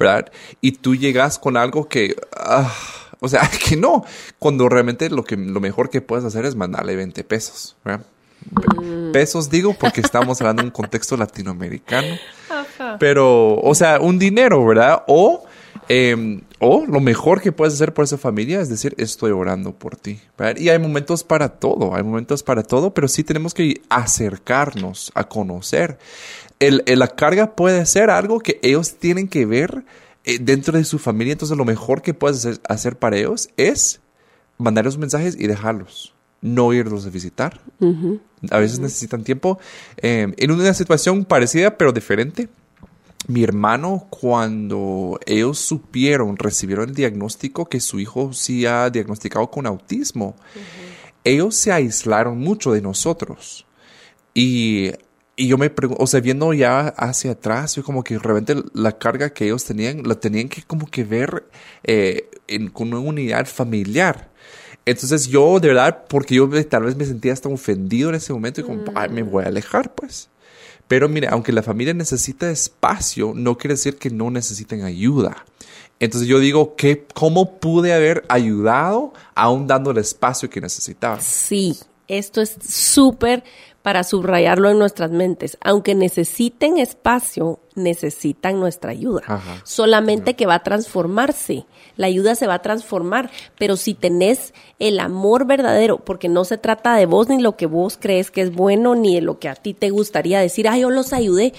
¿Verdad? 0.00 0.32
Y 0.60 0.72
tú 0.72 0.96
llegas 0.96 1.38
con 1.38 1.56
algo 1.56 1.86
que, 1.88 2.16
ah, 2.36 2.74
o 3.20 3.28
sea, 3.28 3.48
que 3.68 3.76
no, 3.76 4.04
cuando 4.38 4.68
realmente 4.68 5.10
lo, 5.10 5.22
que, 5.22 5.36
lo 5.36 5.60
mejor 5.60 5.90
que 5.90 6.00
puedes 6.00 6.24
hacer 6.24 6.44
es 6.46 6.56
mandarle 6.56 6.96
20 6.96 7.22
pesos, 7.24 7.76
¿verdad? 7.84 8.04
Mm. 8.80 9.12
Pesos 9.12 9.50
digo 9.50 9.76
porque 9.78 10.00
estamos 10.00 10.40
hablando 10.40 10.62
de 10.62 10.68
un 10.68 10.72
contexto 10.72 11.16
latinoamericano. 11.16 12.16
Pero, 12.98 13.56
o 13.56 13.74
sea, 13.74 14.00
un 14.00 14.18
dinero, 14.18 14.64
¿verdad? 14.64 15.02
O, 15.06 15.44
em, 15.88 16.40
o 16.58 16.86
lo 16.86 17.00
mejor 17.00 17.42
que 17.42 17.52
puedes 17.52 17.74
hacer 17.74 17.92
por 17.92 18.04
esa 18.04 18.16
familia 18.16 18.60
es 18.60 18.70
decir, 18.70 18.94
estoy 18.96 19.32
orando 19.32 19.72
por 19.72 19.96
ti. 19.96 20.18
¿verdad? 20.38 20.56
Y 20.58 20.70
hay 20.70 20.78
momentos 20.78 21.22
para 21.22 21.50
todo, 21.50 21.94
hay 21.94 22.02
momentos 22.02 22.42
para 22.42 22.62
todo, 22.62 22.94
pero 22.94 23.06
sí 23.06 23.22
tenemos 23.22 23.52
que 23.52 23.82
acercarnos 23.90 25.12
a 25.14 25.24
conocer 25.24 25.98
el, 26.60 26.84
la 26.86 27.08
carga 27.08 27.56
puede 27.56 27.84
ser 27.86 28.10
algo 28.10 28.38
que 28.38 28.60
ellos 28.62 28.94
tienen 28.96 29.26
que 29.26 29.46
ver 29.46 29.84
eh, 30.24 30.38
dentro 30.40 30.76
de 30.78 30.84
su 30.84 30.98
familia. 30.98 31.32
Entonces, 31.32 31.56
lo 31.56 31.64
mejor 31.64 32.02
que 32.02 32.14
puedes 32.14 32.60
hacer, 32.68 32.98
para 32.98 33.16
ellos 33.16 33.48
es 33.56 34.00
mandarles 34.58 34.98
mensajes 34.98 35.36
y 35.38 35.46
dejarlos. 35.46 36.14
No 36.42 36.72
irlos 36.72 37.06
a 37.06 37.10
visitar. 37.10 37.60
A 38.50 38.58
veces 38.58 38.78
necesitan 38.78 39.24
tiempo. 39.24 39.58
Em, 39.96 40.32
en 40.36 40.50
una 40.50 40.72
situación 40.72 41.24
parecida, 41.24 41.76
pero 41.76 41.92
diferente, 41.92 42.48
mi 43.26 43.44
hermano, 43.44 44.06
cuando 44.08 45.18
ellos 45.26 45.58
supieron, 45.58 46.36
recibieron 46.36 46.88
el 46.88 46.94
diagnóstico 46.94 47.66
que 47.66 47.80
su 47.80 48.00
hijo 48.00 48.32
sí 48.32 48.64
ha 48.64 48.88
diagnosticado 48.88 49.50
con 49.50 49.66
autismo, 49.66 50.34
ellos 51.24 51.54
se 51.54 51.72
aislaron 51.72 52.38
mucho 52.38 52.72
de 52.72 52.80
nosotros. 52.80 53.66
Y 54.32 54.92
y 55.40 55.48
yo 55.48 55.56
me 55.56 55.70
pregunto, 55.70 56.04
o 56.04 56.06
sea, 56.06 56.20
viendo 56.20 56.52
ya 56.52 56.88
hacia 56.98 57.30
atrás, 57.30 57.74
yo 57.74 57.82
como 57.82 58.04
que 58.04 58.18
realmente 58.18 58.56
la 58.74 58.98
carga 58.98 59.30
que 59.30 59.46
ellos 59.46 59.64
tenían, 59.64 60.02
la 60.02 60.16
tenían 60.16 60.50
que 60.50 60.62
como 60.62 60.86
que 60.86 61.02
ver 61.02 61.44
eh, 61.82 62.28
en, 62.46 62.68
con 62.68 62.88
una 62.88 62.98
unidad 62.98 63.46
familiar. 63.46 64.28
Entonces 64.84 65.28
yo, 65.28 65.58
de 65.58 65.68
verdad, 65.68 66.04
porque 66.10 66.34
yo 66.34 66.46
tal 66.68 66.82
vez 66.82 66.94
me 66.94 67.06
sentía 67.06 67.32
hasta 67.32 67.48
ofendido 67.48 68.10
en 68.10 68.16
ese 68.16 68.34
momento 68.34 68.60
y 68.60 68.64
como, 68.64 68.84
Ay, 68.94 69.08
me 69.08 69.22
voy 69.22 69.44
a 69.44 69.46
alejar, 69.46 69.94
pues. 69.94 70.28
Pero 70.88 71.08
mire, 71.08 71.28
aunque 71.30 71.52
la 71.52 71.62
familia 71.62 71.94
necesita 71.94 72.50
espacio, 72.50 73.32
no 73.34 73.56
quiere 73.56 73.76
decir 73.76 73.96
que 73.96 74.10
no 74.10 74.30
necesiten 74.30 74.82
ayuda. 74.82 75.46
Entonces 76.00 76.28
yo 76.28 76.38
digo, 76.38 76.76
que, 76.76 77.06
¿cómo 77.14 77.58
pude 77.58 77.94
haber 77.94 78.26
ayudado 78.28 79.14
aún 79.34 79.66
dando 79.66 79.90
el 79.90 79.96
espacio 79.96 80.50
que 80.50 80.60
necesitaba? 80.60 81.18
Sí, 81.22 81.78
esto 82.10 82.42
es 82.42 82.56
súper 82.68 83.42
para 83.82 84.04
subrayarlo 84.04 84.70
en 84.70 84.78
nuestras 84.78 85.10
mentes. 85.10 85.56
Aunque 85.62 85.94
necesiten 85.94 86.76
espacio, 86.78 87.60
necesitan 87.74 88.60
nuestra 88.60 88.90
ayuda. 88.90 89.22
Solamente 89.64 90.34
que 90.34 90.46
va 90.46 90.56
a 90.56 90.62
transformarse. 90.62 91.64
La 91.96 92.06
ayuda 92.06 92.34
se 92.34 92.46
va 92.46 92.54
a 92.54 92.62
transformar. 92.62 93.30
Pero 93.58 93.76
si 93.76 93.94
tenés 93.94 94.52
el 94.78 95.00
amor 95.00 95.46
verdadero, 95.46 95.98
porque 95.98 96.28
no 96.28 96.44
se 96.44 96.58
trata 96.58 96.94
de 96.96 97.06
vos 97.06 97.28
ni 97.28 97.40
lo 97.40 97.56
que 97.56 97.66
vos 97.66 97.96
crees 97.98 98.30
que 98.30 98.42
es 98.42 98.54
bueno, 98.54 98.94
ni 98.94 99.14
de 99.14 99.22
lo 99.22 99.38
que 99.38 99.48
a 99.48 99.54
ti 99.54 99.72
te 99.72 99.90
gustaría 99.90 100.40
decir, 100.40 100.68
ah, 100.68 100.76
yo 100.76 100.90
los 100.90 101.12
ayudé. 101.14 101.54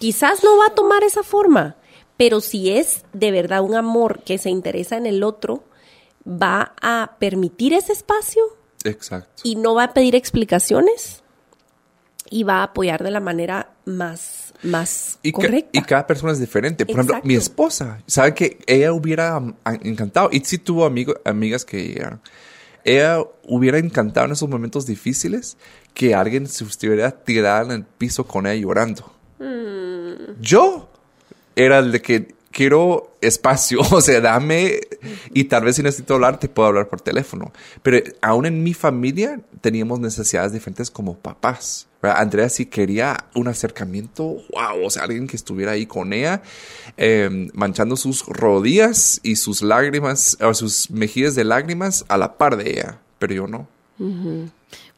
Quizás 0.00 0.42
no 0.42 0.58
va 0.58 0.66
a 0.66 0.74
tomar 0.74 1.04
esa 1.04 1.22
forma. 1.22 1.76
Pero 2.16 2.40
si 2.40 2.70
es 2.70 3.04
de 3.12 3.30
verdad 3.30 3.62
un 3.62 3.76
amor 3.76 4.22
que 4.24 4.38
se 4.38 4.50
interesa 4.50 4.96
en 4.96 5.06
el 5.06 5.22
otro, 5.22 5.62
va 6.26 6.74
a 6.80 7.16
permitir 7.20 7.72
ese 7.74 7.92
espacio. 7.92 8.42
Exacto. 8.82 9.42
Y 9.44 9.56
no 9.56 9.74
va 9.74 9.84
a 9.84 9.94
pedir 9.94 10.14
explicaciones 10.14 11.23
y 12.34 12.42
va 12.42 12.58
a 12.58 12.62
apoyar 12.64 13.04
de 13.04 13.12
la 13.12 13.20
manera 13.20 13.70
más, 13.84 14.54
más 14.64 15.20
correcta. 15.32 15.70
y 15.78 15.82
cada 15.82 16.04
persona 16.04 16.32
es 16.32 16.40
diferente. 16.40 16.84
Por 16.84 16.96
ejemplo, 16.96 17.20
mi 17.22 17.36
esposa, 17.36 18.02
sabe 18.08 18.34
que 18.34 18.58
ella 18.66 18.92
hubiera 18.92 19.40
encantado, 19.82 20.30
y 20.32 20.40
sí 20.40 20.58
tuvo 20.58 20.84
amigo, 20.84 21.14
amigas 21.24 21.64
que 21.64 21.92
ella, 21.92 22.18
ella 22.82 23.18
hubiera 23.44 23.78
encantado 23.78 24.26
en 24.26 24.32
esos 24.32 24.48
momentos 24.48 24.84
difíciles 24.84 25.56
que 25.94 26.12
alguien 26.16 26.48
se 26.48 26.64
estuviera 26.64 27.12
tirada 27.12 27.66
en 27.66 27.70
el 27.70 27.84
piso 27.84 28.26
con 28.26 28.48
ella 28.48 28.60
llorando. 28.60 29.14
Mm. 29.38 30.40
Yo 30.40 30.90
era 31.54 31.78
el 31.78 31.92
de 31.92 32.02
que 32.02 32.34
quiero 32.50 33.16
espacio, 33.20 33.78
o 33.92 34.00
sea, 34.00 34.20
dame, 34.20 34.80
y 35.32 35.44
tal 35.44 35.62
vez 35.62 35.76
si 35.76 35.84
necesito 35.84 36.14
hablar, 36.14 36.40
te 36.40 36.48
puedo 36.48 36.66
hablar 36.66 36.88
por 36.88 37.00
teléfono. 37.00 37.52
Pero 37.84 37.98
aún 38.22 38.46
en 38.46 38.64
mi 38.64 38.74
familia 38.74 39.40
teníamos 39.60 40.00
necesidades 40.00 40.52
diferentes 40.52 40.90
como 40.90 41.16
papás. 41.16 41.86
Andrea 42.12 42.48
sí 42.48 42.66
quería 42.66 43.26
un 43.34 43.48
acercamiento, 43.48 44.24
wow, 44.24 44.84
o 44.84 44.90
sea, 44.90 45.04
alguien 45.04 45.26
que 45.26 45.36
estuviera 45.36 45.72
ahí 45.72 45.86
con 45.86 46.12
ella, 46.12 46.42
em, 46.96 47.50
manchando 47.54 47.96
sus 47.96 48.24
rodillas 48.26 49.20
y 49.22 49.36
sus 49.36 49.62
lágrimas, 49.62 50.36
o 50.40 50.54
sus 50.54 50.90
mejillas 50.90 51.34
de 51.34 51.44
lágrimas 51.44 52.04
a 52.08 52.16
la 52.16 52.36
par 52.36 52.56
de 52.56 52.70
ella, 52.70 53.00
pero 53.18 53.34
yo 53.34 53.46
no. 53.46 53.68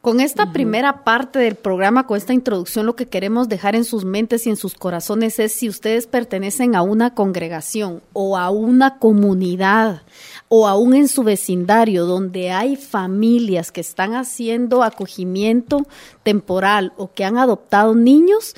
Con 0.01 0.19
esta 0.19 0.53
primera 0.53 1.03
parte 1.03 1.39
del 1.39 1.55
programa, 1.55 2.05
con 2.05 2.17
esta 2.17 2.31
introducción, 2.31 2.85
lo 2.85 2.95
que 2.95 3.07
queremos 3.07 3.49
dejar 3.49 3.75
en 3.75 3.83
sus 3.83 4.05
mentes 4.05 4.45
y 4.45 4.49
en 4.49 4.55
sus 4.55 4.75
corazones 4.75 5.39
es 5.39 5.51
si 5.53 5.67
ustedes 5.67 6.05
pertenecen 6.05 6.75
a 6.75 6.83
una 6.83 7.13
congregación 7.15 8.01
o 8.13 8.37
a 8.37 8.49
una 8.51 8.99
comunidad 8.99 10.03
o 10.49 10.67
aún 10.67 10.95
en 10.95 11.07
su 11.07 11.23
vecindario 11.23 12.05
donde 12.05 12.51
hay 12.51 12.75
familias 12.75 13.71
que 13.71 13.81
están 13.81 14.13
haciendo 14.13 14.83
acogimiento 14.83 15.87
temporal 16.23 16.93
o 16.95 17.11
que 17.11 17.25
han 17.25 17.37
adoptado 17.37 17.95
niños, 17.95 18.55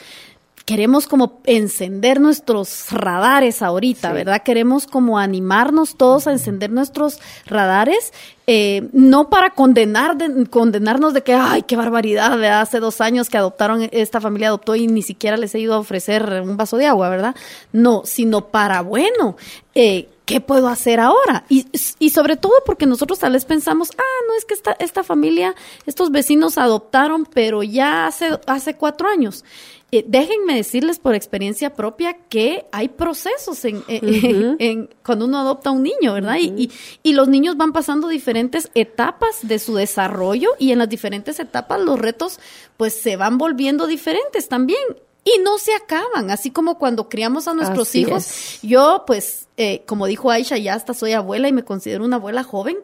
queremos 0.70 1.08
como 1.08 1.42
encender 1.46 2.22
nuestros 2.22 2.92
radares 2.92 3.64
ahorita, 3.64 4.14
¿verdad? 4.14 4.44
Queremos 4.44 4.86
como 4.86 5.18
animarnos 5.18 5.98
todos 5.98 6.28
a 6.28 6.32
encender 6.32 6.70
nuestros 6.70 7.20
radares, 7.48 8.14
eh, 8.46 8.88
no 8.94 9.32
para 9.32 9.50
condenar 9.50 10.16
condenarnos 10.52 11.16
de 11.16 11.24
que, 11.24 11.34
ay, 11.34 11.64
qué 11.64 11.76
barbaridad, 11.76 12.38
¿verdad? 12.38 12.62
hace 12.62 12.80
dos 12.80 13.02
años 13.02 13.30
que 13.30 13.40
adoptaron, 13.40 13.90
esta 13.92 14.22
familia 14.22 14.50
adoptó 14.50 14.76
y 14.76 14.86
ni 14.86 15.02
siquiera 15.02 15.38
les 15.38 15.56
he 15.56 15.60
ido 15.60 15.74
a 15.74 15.80
ofrecer 15.80 16.44
un 16.44 16.56
vaso 16.56 16.78
de 16.78 16.86
agua, 16.86 17.10
¿verdad? 17.10 17.36
No, 17.72 18.04
sino 18.06 18.50
para, 18.50 18.82
bueno, 18.82 19.38
eh, 19.74 20.08
¿qué 20.30 20.42
puedo 20.42 20.68
hacer 20.68 21.00
ahora? 21.00 21.44
Y, 21.50 21.66
y, 21.98 22.12
sobre 22.12 22.38
todo 22.38 22.54
porque 22.64 22.86
nosotros 22.86 23.18
tal 23.18 23.34
vez 23.34 23.46
pensamos, 23.46 23.90
ah, 23.98 24.26
no 24.28 24.36
es 24.38 24.46
que 24.46 24.54
esta, 24.54 24.74
esta 24.74 25.04
familia, 25.04 25.56
estos 25.88 26.12
vecinos 26.12 26.60
adoptaron, 26.60 27.26
pero 27.26 27.64
ya 27.64 28.06
hace, 28.06 28.40
hace 28.46 28.76
cuatro 28.76 29.10
años. 29.10 29.44
Eh, 29.92 30.06
déjenme 30.08 30.54
decirles 30.54 31.00
por 31.00 31.16
experiencia 31.16 31.74
propia 31.74 32.14
que 32.30 32.68
hay 32.72 32.90
procesos 32.90 33.66
en, 33.66 33.84
en, 33.88 34.94
cuando 35.04 35.26
uno 35.26 35.40
adopta 35.40 35.72
a 35.72 35.74
un 35.74 35.82
niño, 35.82 36.14
¿verdad? 36.14 36.38
y, 36.40 36.70
y, 37.02 37.14
los 37.14 37.28
niños 37.28 37.58
van 37.58 37.74
pasando 37.74 38.08
diferentes 38.08 38.70
etapas 38.76 39.40
de 39.42 39.58
su 39.58 39.74
desarrollo 39.74 40.52
y 40.60 40.72
en 40.72 40.78
las 40.78 40.90
diferentes 40.90 41.40
etapas 41.40 41.82
los 41.82 41.98
retos 41.98 42.40
pues 42.78 42.94
se 42.94 43.16
van 43.16 43.40
volviendo 43.40 43.88
diferentes 43.88 44.48
también 44.48 44.78
y 45.24 45.40
no 45.42 45.58
se 45.58 45.74
acaban, 45.74 46.32
así 46.32 46.50
como 46.50 46.78
cuando 46.78 47.10
criamos 47.10 47.48
a 47.48 47.54
nuestros 47.54 47.94
hijos. 47.96 48.60
Yo, 48.62 49.04
pues, 49.06 49.48
eh, 49.62 49.84
como 49.86 50.06
dijo 50.06 50.32
Aisha, 50.32 50.58
ya 50.58 50.74
hasta 50.74 50.94
soy 50.94 51.12
abuela 51.12 51.50
y 51.50 51.52
me 51.52 51.66
considero 51.66 52.06
una 52.06 52.16
abuela 52.16 52.44
joven, 52.44 52.78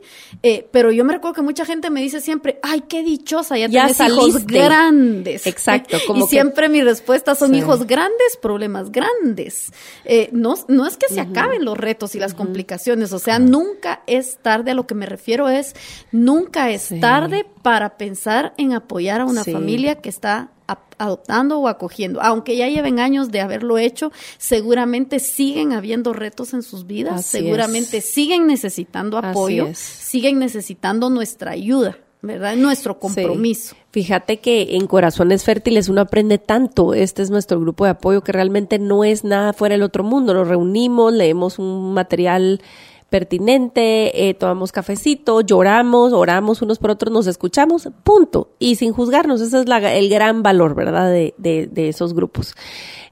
eh, 0.43 0.67
pero 0.73 0.91
yo 0.91 1.05
me 1.05 1.13
recuerdo 1.13 1.35
que 1.35 1.41
mucha 1.41 1.63
gente 1.63 1.89
me 1.89 2.01
dice 2.01 2.19
siempre, 2.19 2.59
ay, 2.63 2.83
qué 2.89 3.01
dichosa, 3.01 3.57
ya, 3.57 3.69
tienes 3.69 3.97
hijos 3.97 4.45
grandes. 4.45 5.47
Exacto. 5.47 5.95
Como 6.05 6.25
y 6.25 6.27
siempre 6.27 6.67
mi 6.67 6.81
respuesta 6.81 7.33
son 7.33 7.55
hijos 7.55 7.87
grandes, 7.87 8.35
problemas 8.41 8.91
grandes. 8.91 9.71
Eh, 10.03 10.27
no, 10.33 10.55
no 10.67 10.85
es 10.85 10.97
que 10.97 11.07
se 11.07 11.21
acaben 11.21 11.63
los 11.63 11.77
retos 11.77 12.13
y 12.13 12.19
las 12.19 12.33
complicaciones, 12.33 13.13
o 13.13 13.19
sea, 13.19 13.39
nunca 13.39 14.03
es 14.05 14.39
tarde, 14.41 14.71
a 14.71 14.73
lo 14.73 14.85
que 14.85 14.95
me 14.95 15.05
refiero 15.05 15.47
es, 15.47 15.75
nunca 16.11 16.71
es 16.71 16.89
tarde 16.99 17.45
para 17.61 17.95
pensar 17.95 18.53
en 18.57 18.73
apoyar 18.73 19.21
a 19.21 19.25
una 19.25 19.45
familia 19.45 19.95
que 19.95 20.09
está 20.09 20.49
adoptando 20.97 21.59
o 21.59 21.67
acogiendo. 21.67 22.21
Aunque 22.21 22.55
ya 22.55 22.67
lleven 22.67 22.99
años 22.99 23.31
de 23.31 23.41
haberlo 23.41 23.77
hecho, 23.77 24.11
seguramente 24.37 25.19
siguen 25.19 25.73
habiendo 25.73 26.13
retos 26.13 26.53
en 26.53 26.63
sus 26.65 26.85
vidas, 26.85 27.25
seguramente 27.25 28.01
siguen 28.01 28.47
necesitando 28.47 29.17
apoyo, 29.17 29.69
siguen 29.73 30.39
necesitando 30.39 31.09
nuestra 31.09 31.51
ayuda. 31.51 31.97
¿verdad? 32.21 32.55
Nuestro 32.55 32.99
compromiso. 32.99 33.75
Fíjate 33.91 34.37
que 34.37 34.75
en 34.75 34.87
Corazones 34.87 35.43
Fértiles 35.43 35.89
uno 35.89 36.01
aprende 36.01 36.39
tanto. 36.39 36.95
Este 36.95 37.21
es 37.21 37.29
nuestro 37.29 37.59
grupo 37.59 37.85
de 37.85 37.91
apoyo 37.91 38.23
que 38.23 38.31
realmente 38.31 38.79
no 38.79 39.03
es 39.03 39.23
nada 39.23 39.53
fuera 39.53 39.73
del 39.73 39.83
otro 39.83 40.03
mundo. 40.03 40.33
Nos 40.33 40.47
reunimos, 40.47 41.13
leemos 41.13 41.59
un 41.59 41.93
material 41.93 42.61
pertinente, 43.09 44.27
eh, 44.27 44.33
tomamos 44.33 44.71
cafecito, 44.71 45.41
lloramos, 45.41 46.11
oramos 46.11 46.61
unos 46.61 46.79
por 46.79 46.89
otros, 46.89 47.13
nos 47.13 47.27
escuchamos, 47.27 47.89
punto. 48.03 48.49
Y 48.59 48.75
sin 48.75 48.91
juzgarnos, 48.91 49.41
ese 49.41 49.61
es 49.61 49.65
el 49.67 50.09
gran 50.09 50.43
valor, 50.43 50.75
¿verdad? 50.75 51.09
De, 51.11 51.33
de, 51.37 51.87
esos 51.87 52.13
grupos. 52.13 52.55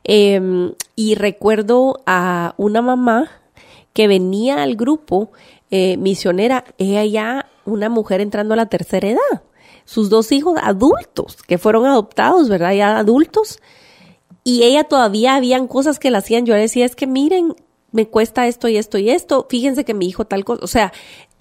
Em, 0.03 0.73
y 0.95 1.15
recuerdo 1.15 2.01
a 2.05 2.55
una 2.57 2.81
mamá 2.81 3.42
que 3.93 4.07
venía 4.07 4.63
al 4.63 4.75
grupo 4.75 5.31
eh, 5.71 5.97
misionera, 5.97 6.65
ella 6.77 7.05
ya 7.05 7.49
una 7.65 7.89
mujer 7.89 8.21
entrando 8.21 8.53
a 8.53 8.57
la 8.57 8.67
tercera 8.67 9.07
edad, 9.07 9.43
sus 9.85 10.09
dos 10.09 10.31
hijos 10.31 10.57
adultos, 10.61 11.37
que 11.47 11.57
fueron 11.57 11.85
adoptados, 11.85 12.49
¿verdad? 12.49 12.73
Ya 12.73 12.97
adultos. 12.97 13.59
Y 14.43 14.63
ella 14.63 14.83
todavía 14.83 15.35
habían 15.35 15.67
cosas 15.67 15.99
que 15.99 16.11
la 16.11 16.17
hacían 16.17 16.45
llorar. 16.45 16.61
Decía, 16.61 16.85
es 16.85 16.95
que 16.95 17.07
miren, 17.07 17.55
me 17.91 18.07
cuesta 18.07 18.47
esto 18.47 18.67
y 18.67 18.77
esto 18.77 18.97
y 18.97 19.09
esto, 19.09 19.47
fíjense 19.49 19.85
que 19.85 19.93
mi 19.93 20.07
hijo 20.07 20.25
tal 20.25 20.43
cosa, 20.43 20.63
o 20.63 20.67
sea, 20.67 20.91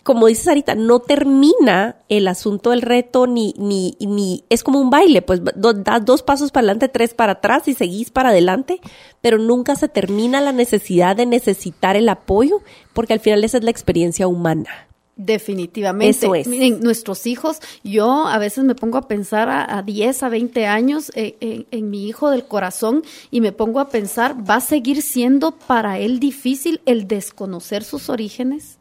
como 0.02 0.26
dices 0.26 0.48
ahorita, 0.48 0.74
no 0.74 0.98
termina 0.98 1.96
el 2.08 2.26
asunto 2.28 2.70
del 2.70 2.82
reto 2.82 3.26
ni, 3.26 3.54
ni, 3.56 3.96
ni, 4.00 4.44
es 4.48 4.64
como 4.64 4.80
un 4.80 4.90
baile, 4.90 5.22
pues 5.22 5.40
das 5.44 6.04
dos 6.04 6.22
pasos 6.22 6.50
para 6.50 6.62
adelante, 6.62 6.88
tres 6.88 7.14
para 7.14 7.32
atrás 7.32 7.68
y 7.68 7.74
seguís 7.74 8.10
para 8.10 8.30
adelante, 8.30 8.80
pero 9.20 9.38
nunca 9.38 9.76
se 9.76 9.88
termina 9.88 10.40
la 10.40 10.52
necesidad 10.52 11.16
de 11.16 11.26
necesitar 11.26 11.96
el 11.96 12.08
apoyo, 12.08 12.62
porque 12.92 13.12
al 13.12 13.20
final 13.20 13.44
esa 13.44 13.58
es 13.58 13.64
la 13.64 13.70
experiencia 13.70 14.26
humana. 14.26 14.88
Definitivamente. 15.14 16.26
Miren, 16.46 16.80
nuestros 16.80 17.26
hijos, 17.26 17.60
yo 17.84 18.26
a 18.26 18.38
veces 18.38 18.64
me 18.64 18.74
pongo 18.74 18.96
a 18.96 19.06
pensar 19.08 19.48
a, 19.50 19.82
10, 19.82 20.22
a 20.22 20.28
20 20.30 20.66
años 20.66 21.12
eh, 21.14 21.66
en, 21.70 21.90
mi 21.90 22.08
hijo 22.08 22.30
del 22.30 22.46
corazón 22.46 23.04
y 23.30 23.42
me 23.42 23.52
pongo 23.52 23.78
a 23.78 23.88
pensar, 23.88 24.48
¿va 24.48 24.56
a 24.56 24.60
seguir 24.60 25.02
siendo 25.02 25.52
para 25.52 25.98
él 25.98 26.18
difícil 26.18 26.80
el 26.86 27.06
desconocer 27.06 27.84
sus 27.84 28.08
orígenes? 28.08 28.78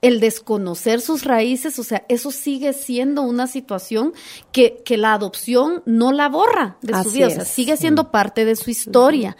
El 0.00 0.20
desconocer 0.20 1.00
sus 1.00 1.24
raíces, 1.24 1.78
o 1.78 1.84
sea, 1.84 2.04
eso 2.08 2.30
sigue 2.30 2.72
siendo 2.72 3.22
una 3.22 3.46
situación 3.46 4.12
que, 4.52 4.82
que 4.84 4.96
la 4.96 5.14
adopción 5.14 5.82
no 5.86 6.12
la 6.12 6.28
borra 6.28 6.78
de 6.82 7.02
su 7.02 7.10
vida, 7.10 7.28
o 7.28 7.30
sea, 7.30 7.44
sigue 7.44 7.76
siendo 7.76 8.10
parte 8.10 8.44
de 8.44 8.56
su 8.56 8.70
historia. 8.70 9.36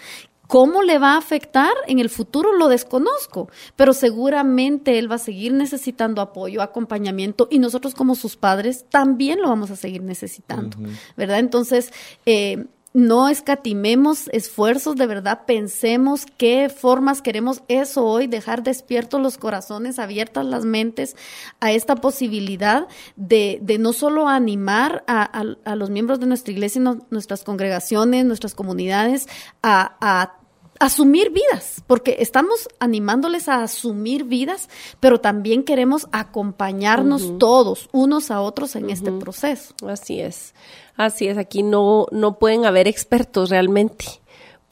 ¿Cómo 0.47 0.83
le 0.83 0.99
va 0.99 1.15
a 1.15 1.19
afectar 1.19 1.73
en 1.87 1.99
el 1.99 2.11
futuro? 2.11 2.53
Lo 2.53 2.69
desconozco, 2.69 3.49
pero 3.77 3.95
seguramente 3.95 4.99
él 4.99 5.11
va 5.11 5.17
a 5.17 5.19
seguir 5.19 5.53
necesitando 5.55 6.21
apoyo, 6.21 6.61
acompañamiento 6.61 7.49
y 7.51 7.59
nosotros 7.59 7.95
como 7.95 8.15
sus 8.15 8.37
padres 8.37 8.85
también 8.91 9.41
lo 9.41 9.49
vamos 9.49 9.71
a 9.71 9.77
seguir 9.77 10.03
necesitando, 10.03 10.77
¿verdad? 11.17 11.39
Entonces, 11.39 11.93
eh, 12.27 12.67
no 12.95 13.29
escatimemos 13.29 14.29
esfuerzos, 14.33 14.95
de 14.95 15.09
verdad 15.09 15.41
pensemos 15.47 16.27
qué 16.39 16.69
formas 16.69 17.23
queremos 17.23 17.63
eso 17.67 18.07
hoy, 18.07 18.29
dejar 18.29 18.63
despiertos 18.63 19.21
los 19.21 19.37
corazones, 19.37 19.99
abiertas 19.99 20.47
las 20.47 20.65
mentes 20.65 21.17
a 21.59 21.73
esta 21.73 21.97
posibilidad 21.97 22.87
de, 23.17 23.59
de 23.61 23.79
no 23.79 23.93
solo 23.93 24.29
animar 24.29 25.03
a, 25.09 25.43
los 25.75 25.91
miembros 25.91 26.21
de 26.21 26.27
nuestra 26.27 26.53
iglesia, 26.53 26.81
nuestras 27.11 27.43
congregaciones, 27.43 28.25
nuestras 28.27 28.55
comunidades 28.55 29.27
a, 29.61 29.97
a 30.01 30.44
asumir 30.85 31.31
vidas, 31.31 31.83
porque 31.87 32.17
estamos 32.21 32.69
animándoles 32.79 33.49
a 33.49 33.63
asumir 33.63 34.25
vidas, 34.25 34.69
pero 35.01 35.21
también 35.21 35.65
queremos 35.65 36.07
acompañarnos 36.13 37.39
todos, 37.39 37.89
unos 37.93 38.31
a 38.31 38.41
otros 38.41 38.77
en 38.77 38.91
este 38.91 39.11
proceso. 39.11 39.75
Así 39.89 40.21
es, 40.21 40.55
así 40.97 41.27
es, 41.27 41.39
aquí 41.39 41.63
no, 41.63 42.07
no 42.11 42.39
pueden 42.39 42.67
haber 42.67 42.87
expertos 42.87 43.51
realmente, 43.51 44.05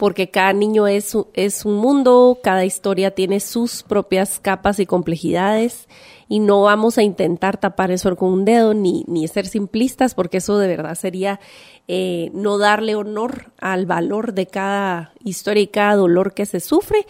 porque 0.02 0.30
cada 0.30 0.52
niño 0.52 0.88
es, 0.88 1.16
es 1.32 1.64
un 1.64 1.76
mundo, 1.76 2.40
cada 2.42 2.64
historia 2.64 3.12
tiene 3.12 3.38
sus 3.38 3.84
propias 3.84 4.40
capas 4.40 4.80
y 4.80 4.84
complejidades 4.84 5.86
y 6.28 6.40
no 6.40 6.62
vamos 6.62 6.98
a 6.98 7.04
intentar 7.04 7.56
tapar 7.56 7.92
eso 7.92 8.16
con 8.16 8.32
un 8.32 8.44
dedo 8.44 8.74
ni, 8.74 9.04
ni 9.06 9.28
ser 9.28 9.46
simplistas 9.46 10.16
porque 10.16 10.38
eso 10.38 10.58
de 10.58 10.66
verdad 10.66 10.96
sería 10.96 11.38
eh, 11.86 12.32
no 12.34 12.58
darle 12.58 12.96
honor 12.96 13.52
al 13.60 13.86
valor 13.86 14.34
de 14.34 14.48
cada 14.48 15.12
historia 15.22 15.62
y 15.62 15.68
cada 15.68 15.94
dolor 15.94 16.34
que 16.34 16.46
se 16.46 16.58
sufre. 16.58 17.06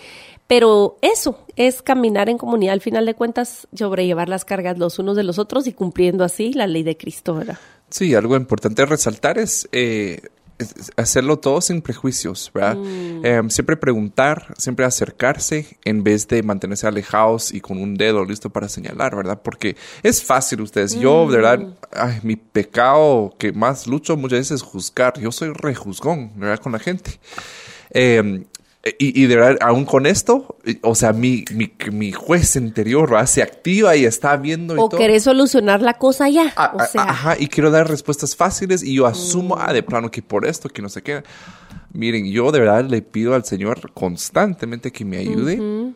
Pero 0.46 0.98
eso 1.00 1.38
es 1.57 1.81
caminar 1.81 2.28
en 2.28 2.37
comunidad, 2.37 2.74
al 2.74 2.83
final 2.83 3.07
de 3.07 3.14
cuentas, 3.14 3.68
sobrellevar 3.72 4.28
las 4.28 4.44
cargas 4.44 4.76
los 4.76 4.98
unos 4.98 5.16
de 5.16 5.22
los 5.22 5.38
otros 5.38 5.66
y 5.66 5.72
cumpliendo 5.72 6.24
así 6.24 6.52
la 6.52 6.66
ley 6.66 6.83
de 6.83 6.98
Cristo, 6.98 7.37
¿verdad? 7.37 7.57
Sí, 7.88 8.14
algo 8.14 8.37
importante 8.37 8.85
resaltar 8.85 9.38
es 9.38 9.66
eh, 9.72 10.20
hacerlo 10.96 11.38
todo 11.38 11.61
sin 11.61 11.83
prejuicios, 11.83 12.51
¿verdad? 12.55 12.77
Mm. 12.77 13.27
Em, 13.27 13.51
siempre 13.51 13.77
preguntar, 13.77 14.55
siempre 14.59 14.85
acercarse 14.85 15.79
en 15.85 16.03
vez 16.03 16.29
de 16.29 16.42
mantenerse 16.42 16.87
alejados 16.87 17.53
y 17.53 17.61
con 17.61 17.81
un 17.81 17.94
dedo 17.94 18.25
listo 18.25 18.51
para 18.51 18.68
señalar, 18.68 19.16
¿verdad? 19.16 19.40
Porque 19.42 19.77
es 20.03 20.22
fácil 20.22 20.61
ustedes. 20.61 20.98
Yo, 20.98 21.29
de 21.31 21.37
verdad, 21.37 21.59
mm. 21.59 22.27
mi 22.27 22.37
pecado 22.37 23.35
que 23.38 23.53
más 23.53 23.87
lucho 23.87 24.16
muchas 24.16 24.40
veces 24.40 24.57
es 24.57 24.62
juzgar. 24.62 25.18
Yo 25.18 25.33
soy 25.33 25.53
rejuzgón, 25.53 26.33
¿verdad? 26.37 26.59
Con 26.59 26.72
la 26.72 26.79
gente. 26.79 27.18
Em, 27.90 28.44
Y, 28.99 29.23
y, 29.23 29.27
de 29.27 29.37
verdad, 29.37 29.59
aún 29.61 29.85
con 29.85 30.07
esto, 30.07 30.57
o 30.83 30.97
sea, 30.97 31.12
mi, 31.12 31.45
mi, 31.53 31.73
mi 31.92 32.11
juez 32.11 32.57
interior 32.57 33.11
¿verdad? 33.11 33.27
se 33.27 33.40
activa 33.40 33.95
y 33.95 34.05
está 34.05 34.37
viendo. 34.37 34.75
Y 34.75 34.79
o 34.81 34.88
querés 34.88 35.23
solucionar 35.23 35.81
la 35.83 35.99
cosa 35.99 36.29
ya. 36.29 36.53
Ah, 36.57 36.73
o 36.75 36.81
ah, 36.81 36.87
sea. 36.87 37.03
Ajá, 37.03 37.37
y 37.38 37.47
quiero 37.47 37.71
dar 37.71 37.88
respuestas 37.88 38.35
fáciles 38.35 38.83
y 38.83 38.95
yo 38.95 39.07
asumo, 39.07 39.55
Mm. 39.55 39.59
ah, 39.61 39.73
de 39.73 39.85
plano 39.85 40.11
que 40.11 40.21
por 40.21 40.45
esto, 40.45 40.68
que 40.68 40.83
no 40.83 40.88
sé 40.88 41.01
qué. 41.03 41.23
Miren, 41.92 42.27
yo 42.27 42.51
de 42.51 42.59
verdad 42.59 42.85
le 42.85 43.03
pido 43.03 43.35
al 43.35 43.45
Señor 43.45 43.92
constantemente 43.92 44.90
que 44.90 45.05
me 45.05 45.18
ayude 45.18 45.92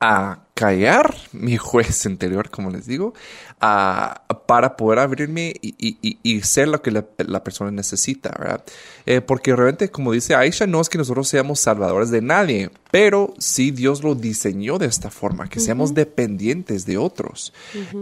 a 0.00 0.40
callar 0.62 1.12
mi 1.32 1.56
juez 1.56 2.04
interior, 2.06 2.48
como 2.48 2.70
les 2.70 2.86
digo, 2.86 3.14
a- 3.60 4.22
para 4.46 4.76
poder 4.76 5.00
abrirme 5.00 5.54
y, 5.60 5.74
y- 5.78 5.98
y- 6.02 6.18
y 6.22 6.40
ser 6.42 6.68
lo 6.68 6.82
que 6.82 6.92
la, 6.92 7.04
la 7.18 7.42
persona 7.42 7.70
necesita, 7.72 8.30
¿verdad? 8.38 8.64
Eh, 9.06 9.20
porque 9.20 9.56
realmente, 9.56 9.90
como 9.90 10.12
dice 10.12 10.36
Aisha, 10.36 10.66
no 10.68 10.80
es 10.80 10.88
que 10.88 10.98
nosotros 10.98 11.26
seamos 11.28 11.58
salvadores 11.58 12.10
de 12.10 12.22
nadie, 12.22 12.70
pero 12.92 13.34
sí 13.38 13.72
Dios 13.72 14.04
lo 14.04 14.14
diseñó 14.14 14.78
de 14.78 14.86
esta 14.86 15.10
forma, 15.10 15.48
que 15.48 15.58
seamos 15.58 15.94
dependientes 15.94 16.86
de 16.86 16.96
otros. 16.98 17.52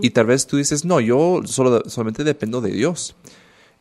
Y 0.03 0.11
tal 0.11 0.27
vez 0.27 0.47
tú 0.47 0.59
dices, 0.59 0.85
no, 0.85 1.01
yo 1.01 1.41
solo, 1.47 1.83
solamente 1.87 2.25
dependo 2.25 2.61
de 2.61 2.73
Dios 2.73 3.15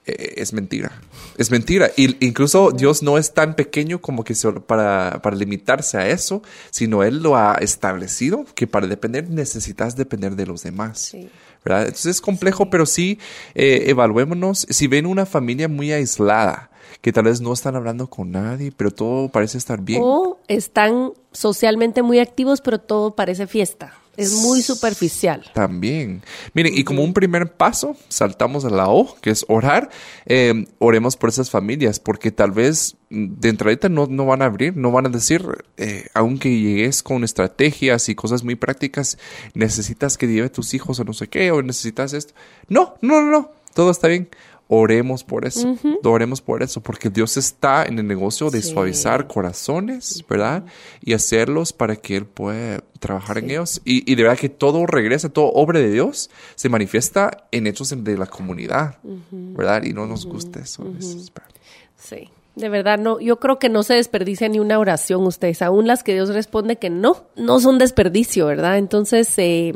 es 0.05 0.53
mentira. 0.53 0.91
Es 1.37 1.51
mentira. 1.51 1.91
Y 1.95 2.25
incluso 2.25 2.71
Dios 2.71 3.03
no 3.03 3.17
es 3.17 3.33
tan 3.33 3.55
pequeño 3.55 4.01
como 4.01 4.23
que 4.23 4.35
solo 4.35 4.65
para, 4.65 5.21
para 5.21 5.35
limitarse 5.35 5.97
a 5.97 6.07
eso, 6.09 6.41
sino 6.71 7.03
Él 7.03 7.21
lo 7.21 7.35
ha 7.35 7.55
establecido 7.55 8.45
que 8.55 8.67
para 8.67 8.87
depender 8.87 9.29
necesitas 9.29 9.95
depender 9.95 10.35
de 10.35 10.45
los 10.45 10.63
demás. 10.63 10.99
Sí. 10.99 11.29
¿verdad? 11.63 11.83
Entonces 11.83 12.15
es 12.15 12.21
complejo, 12.21 12.69
pero 12.69 12.85
sí 12.85 13.19
eh, 13.55 13.85
evaluémonos. 13.87 14.65
Si 14.69 14.87
ven 14.87 15.05
una 15.05 15.25
familia 15.25 15.67
muy 15.67 15.91
aislada, 15.91 16.69
que 17.01 17.13
tal 17.13 17.25
vez 17.25 17.41
no 17.41 17.53
están 17.53 17.75
hablando 17.75 18.09
con 18.09 18.31
nadie, 18.31 18.71
pero 18.75 18.91
todo 18.91 19.29
parece 19.29 19.57
estar 19.57 19.81
bien. 19.81 20.01
O 20.03 20.39
están 20.47 21.13
socialmente 21.31 22.01
muy 22.01 22.19
activos, 22.19 22.61
pero 22.61 22.79
todo 22.79 23.15
parece 23.15 23.47
fiesta. 23.47 23.93
Es 24.19 24.33
muy 24.33 24.61
superficial. 24.61 25.49
También. 25.53 26.21
Miren, 26.53 26.77
y 26.77 26.83
como 26.83 27.03
un 27.03 27.13
primer 27.13 27.53
paso, 27.53 27.95
saltamos 28.09 28.65
a 28.65 28.69
la 28.69 28.89
O, 28.89 29.15
que 29.21 29.29
es 29.29 29.45
orar. 29.47 29.89
Eh, 30.25 30.65
oremos 30.77 31.15
por 31.15 31.29
esas 31.29 31.49
familias, 31.49 32.01
porque 32.01 32.29
tal 32.29 32.51
vez 32.51 32.97
mm, 33.09 33.39
de 33.39 33.47
entradita 33.47 33.87
no, 33.87 34.07
no 34.07 34.25
van 34.25 34.41
a 34.41 34.45
abrir, 34.45 34.75
no 34.75 34.91
van 34.91 35.05
a 35.05 35.09
decir, 35.09 35.63
eh, 35.77 36.07
aunque 36.13 36.49
llegues 36.49 37.01
con 37.01 37.23
estrategias 37.23 38.09
y 38.09 38.15
cosas 38.15 38.43
muy 38.43 38.55
prácticas, 38.55 39.17
necesitas 39.53 40.17
que 40.17 40.27
lleve 40.27 40.49
tus 40.49 40.73
hijos 40.73 40.99
o 40.99 41.05
no 41.05 41.13
sé 41.13 41.29
qué, 41.29 41.51
o 41.51 41.61
necesitas 41.61 42.11
esto. 42.11 42.33
No, 42.67 42.95
no, 43.01 43.21
no, 43.21 43.31
no, 43.31 43.51
todo 43.73 43.89
está 43.89 44.09
bien. 44.09 44.27
Oremos 44.71 45.23
por 45.23 45.45
eso, 45.47 45.75
oremos 46.03 46.41
por 46.41 46.61
eso, 46.61 46.79
porque 46.81 47.09
Dios 47.09 47.37
está 47.37 47.85
en 47.85 47.97
el 47.97 48.05
negocio 48.05 48.51
de 48.51 48.61
Sí. 48.61 48.69
suavizar 48.69 49.25
corazones, 49.27 50.23
¿verdad? 50.29 50.63
Y 51.01 51.13
hacerlos 51.13 51.73
para 51.73 51.95
que 51.95 52.17
Él 52.17 52.27
pueda 52.27 52.83
trabajar 52.99 53.39
en 53.39 53.49
ellos. 53.49 53.81
Y, 53.83 54.09
y 54.09 54.13
de 54.13 54.21
verdad 54.21 54.37
que 54.37 54.47
todo 54.49 54.85
regresa, 54.85 55.29
todo 55.29 55.51
obra 55.53 55.79
de 55.79 55.89
Dios 55.89 56.29
se 56.53 56.69
manifiesta 56.69 57.45
en 57.51 57.65
hechos 57.65 57.91
de 58.03 58.15
la 58.15 58.27
comunidad, 58.27 58.99
¿verdad? 59.31 59.81
Y 59.85 59.93
no 59.93 60.05
nos 60.05 60.27
gusta 60.27 60.59
eso. 60.59 60.83
a 60.83 60.85
veces, 60.85 61.31
¿verdad? 61.33 61.49
Sí. 61.97 62.29
De 62.55 62.69
verdad, 62.69 62.99
no, 62.99 63.19
yo 63.19 63.39
creo 63.39 63.57
que 63.57 63.69
no 63.69 63.81
se 63.81 63.95
desperdicia 63.95 64.49
ni 64.49 64.59
una 64.59 64.77
oración 64.77 65.23
ustedes, 65.25 65.63
aún 65.63 65.87
las 65.87 66.03
que 66.03 66.13
Dios 66.13 66.29
responde 66.29 66.75
que 66.75 66.91
no, 66.91 67.25
no 67.35 67.59
son 67.59 67.79
desperdicio, 67.79 68.45
¿verdad? 68.45 68.77
Entonces, 68.77 69.33
eh, 69.37 69.73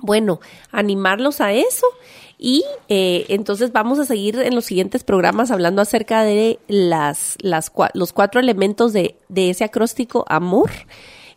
bueno, 0.00 0.40
animarlos 0.72 1.40
a 1.40 1.52
eso 1.52 1.86
y 2.38 2.64
eh, 2.88 3.24
entonces 3.28 3.72
vamos 3.72 3.98
a 3.98 4.04
seguir 4.04 4.38
en 4.38 4.54
los 4.54 4.66
siguientes 4.66 5.04
programas 5.04 5.50
hablando 5.50 5.80
acerca 5.80 6.22
de 6.22 6.58
las, 6.68 7.36
las, 7.40 7.72
los 7.94 8.12
cuatro 8.12 8.40
elementos 8.40 8.92
de, 8.92 9.16
de 9.28 9.50
ese 9.50 9.64
acróstico 9.64 10.24
amor 10.28 10.70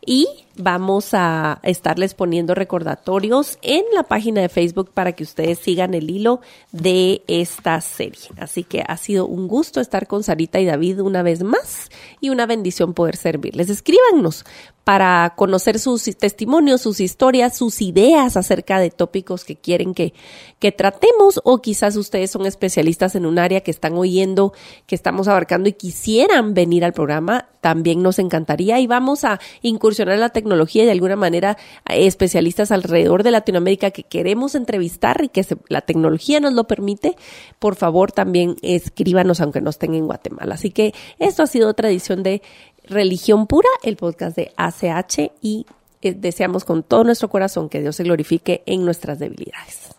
y 0.05 0.27
vamos 0.59 1.13
a 1.13 1.59
estarles 1.63 2.13
poniendo 2.13 2.53
recordatorios 2.53 3.57
en 3.61 3.83
la 3.93 4.03
página 4.03 4.41
de 4.41 4.49
Facebook 4.49 4.91
para 4.93 5.13
que 5.13 5.23
ustedes 5.23 5.59
sigan 5.59 5.93
el 5.93 6.09
hilo 6.09 6.41
de 6.71 7.23
esta 7.27 7.79
serie. 7.81 8.29
Así 8.37 8.63
que 8.63 8.83
ha 8.85 8.97
sido 8.97 9.25
un 9.25 9.47
gusto 9.47 9.79
estar 9.79 10.05
con 10.07 10.23
Sarita 10.23 10.59
y 10.59 10.65
David 10.65 11.01
una 11.01 11.23
vez 11.23 11.43
más 11.43 11.89
y 12.19 12.29
una 12.29 12.45
bendición 12.45 12.93
poder 12.93 13.15
servirles. 13.15 13.69
Escríbanos 13.69 14.45
para 14.83 15.33
conocer 15.35 15.77
sus 15.77 16.03
testimonios, 16.17 16.81
sus 16.81 16.99
historias, 16.99 17.55
sus 17.55 17.79
ideas 17.79 18.35
acerca 18.35 18.79
de 18.79 18.89
tópicos 18.89 19.45
que 19.45 19.55
quieren 19.55 19.93
que, 19.93 20.13
que 20.57 20.71
tratemos 20.71 21.39
o 21.43 21.61
quizás 21.61 21.95
ustedes 21.95 22.31
son 22.31 22.47
especialistas 22.47 23.13
en 23.13 23.27
un 23.27 23.37
área 23.37 23.61
que 23.61 23.69
están 23.69 23.93
oyendo, 23.93 24.51
que 24.87 24.95
estamos 24.95 25.27
abarcando 25.27 25.69
y 25.69 25.73
quisieran 25.73 26.55
venir 26.55 26.83
al 26.83 26.93
programa, 26.93 27.49
también 27.61 28.01
nos 28.01 28.17
encantaría 28.17 28.79
y 28.79 28.87
vamos 28.87 29.25
a 29.25 29.39
incursionar 29.61 30.15
en 30.15 30.21
la 30.21 30.29
tecnología 30.29 30.48
y 30.55 30.85
de 30.85 30.91
alguna 30.91 31.15
manera 31.15 31.57
especialistas 31.89 32.71
alrededor 32.71 33.23
de 33.23 33.31
Latinoamérica 33.31 33.91
que 33.91 34.03
queremos 34.03 34.55
entrevistar 34.55 35.21
y 35.23 35.29
que 35.29 35.43
se- 35.43 35.57
la 35.67 35.81
tecnología 35.81 36.39
nos 36.39 36.53
lo 36.53 36.65
permite, 36.65 37.15
por 37.59 37.75
favor 37.75 38.11
también 38.11 38.55
escríbanos 38.61 39.41
aunque 39.41 39.61
no 39.61 39.69
estén 39.69 39.93
en 39.93 40.05
Guatemala. 40.05 40.55
Así 40.55 40.71
que 40.71 40.93
esto 41.19 41.43
ha 41.43 41.47
sido 41.47 41.69
otra 41.69 41.89
edición 41.89 42.23
de 42.23 42.41
Religión 42.85 43.47
Pura, 43.47 43.69
el 43.83 43.95
podcast 43.97 44.35
de 44.35 44.51
ACH 44.57 45.31
y 45.41 45.65
eh, 46.01 46.13
deseamos 46.13 46.63
con 46.65 46.81
todo 46.83 47.03
nuestro 47.03 47.29
corazón 47.29 47.69
que 47.69 47.81
Dios 47.81 47.95
se 47.95 48.03
glorifique 48.03 48.63
en 48.65 48.85
nuestras 48.85 49.19
debilidades. 49.19 49.98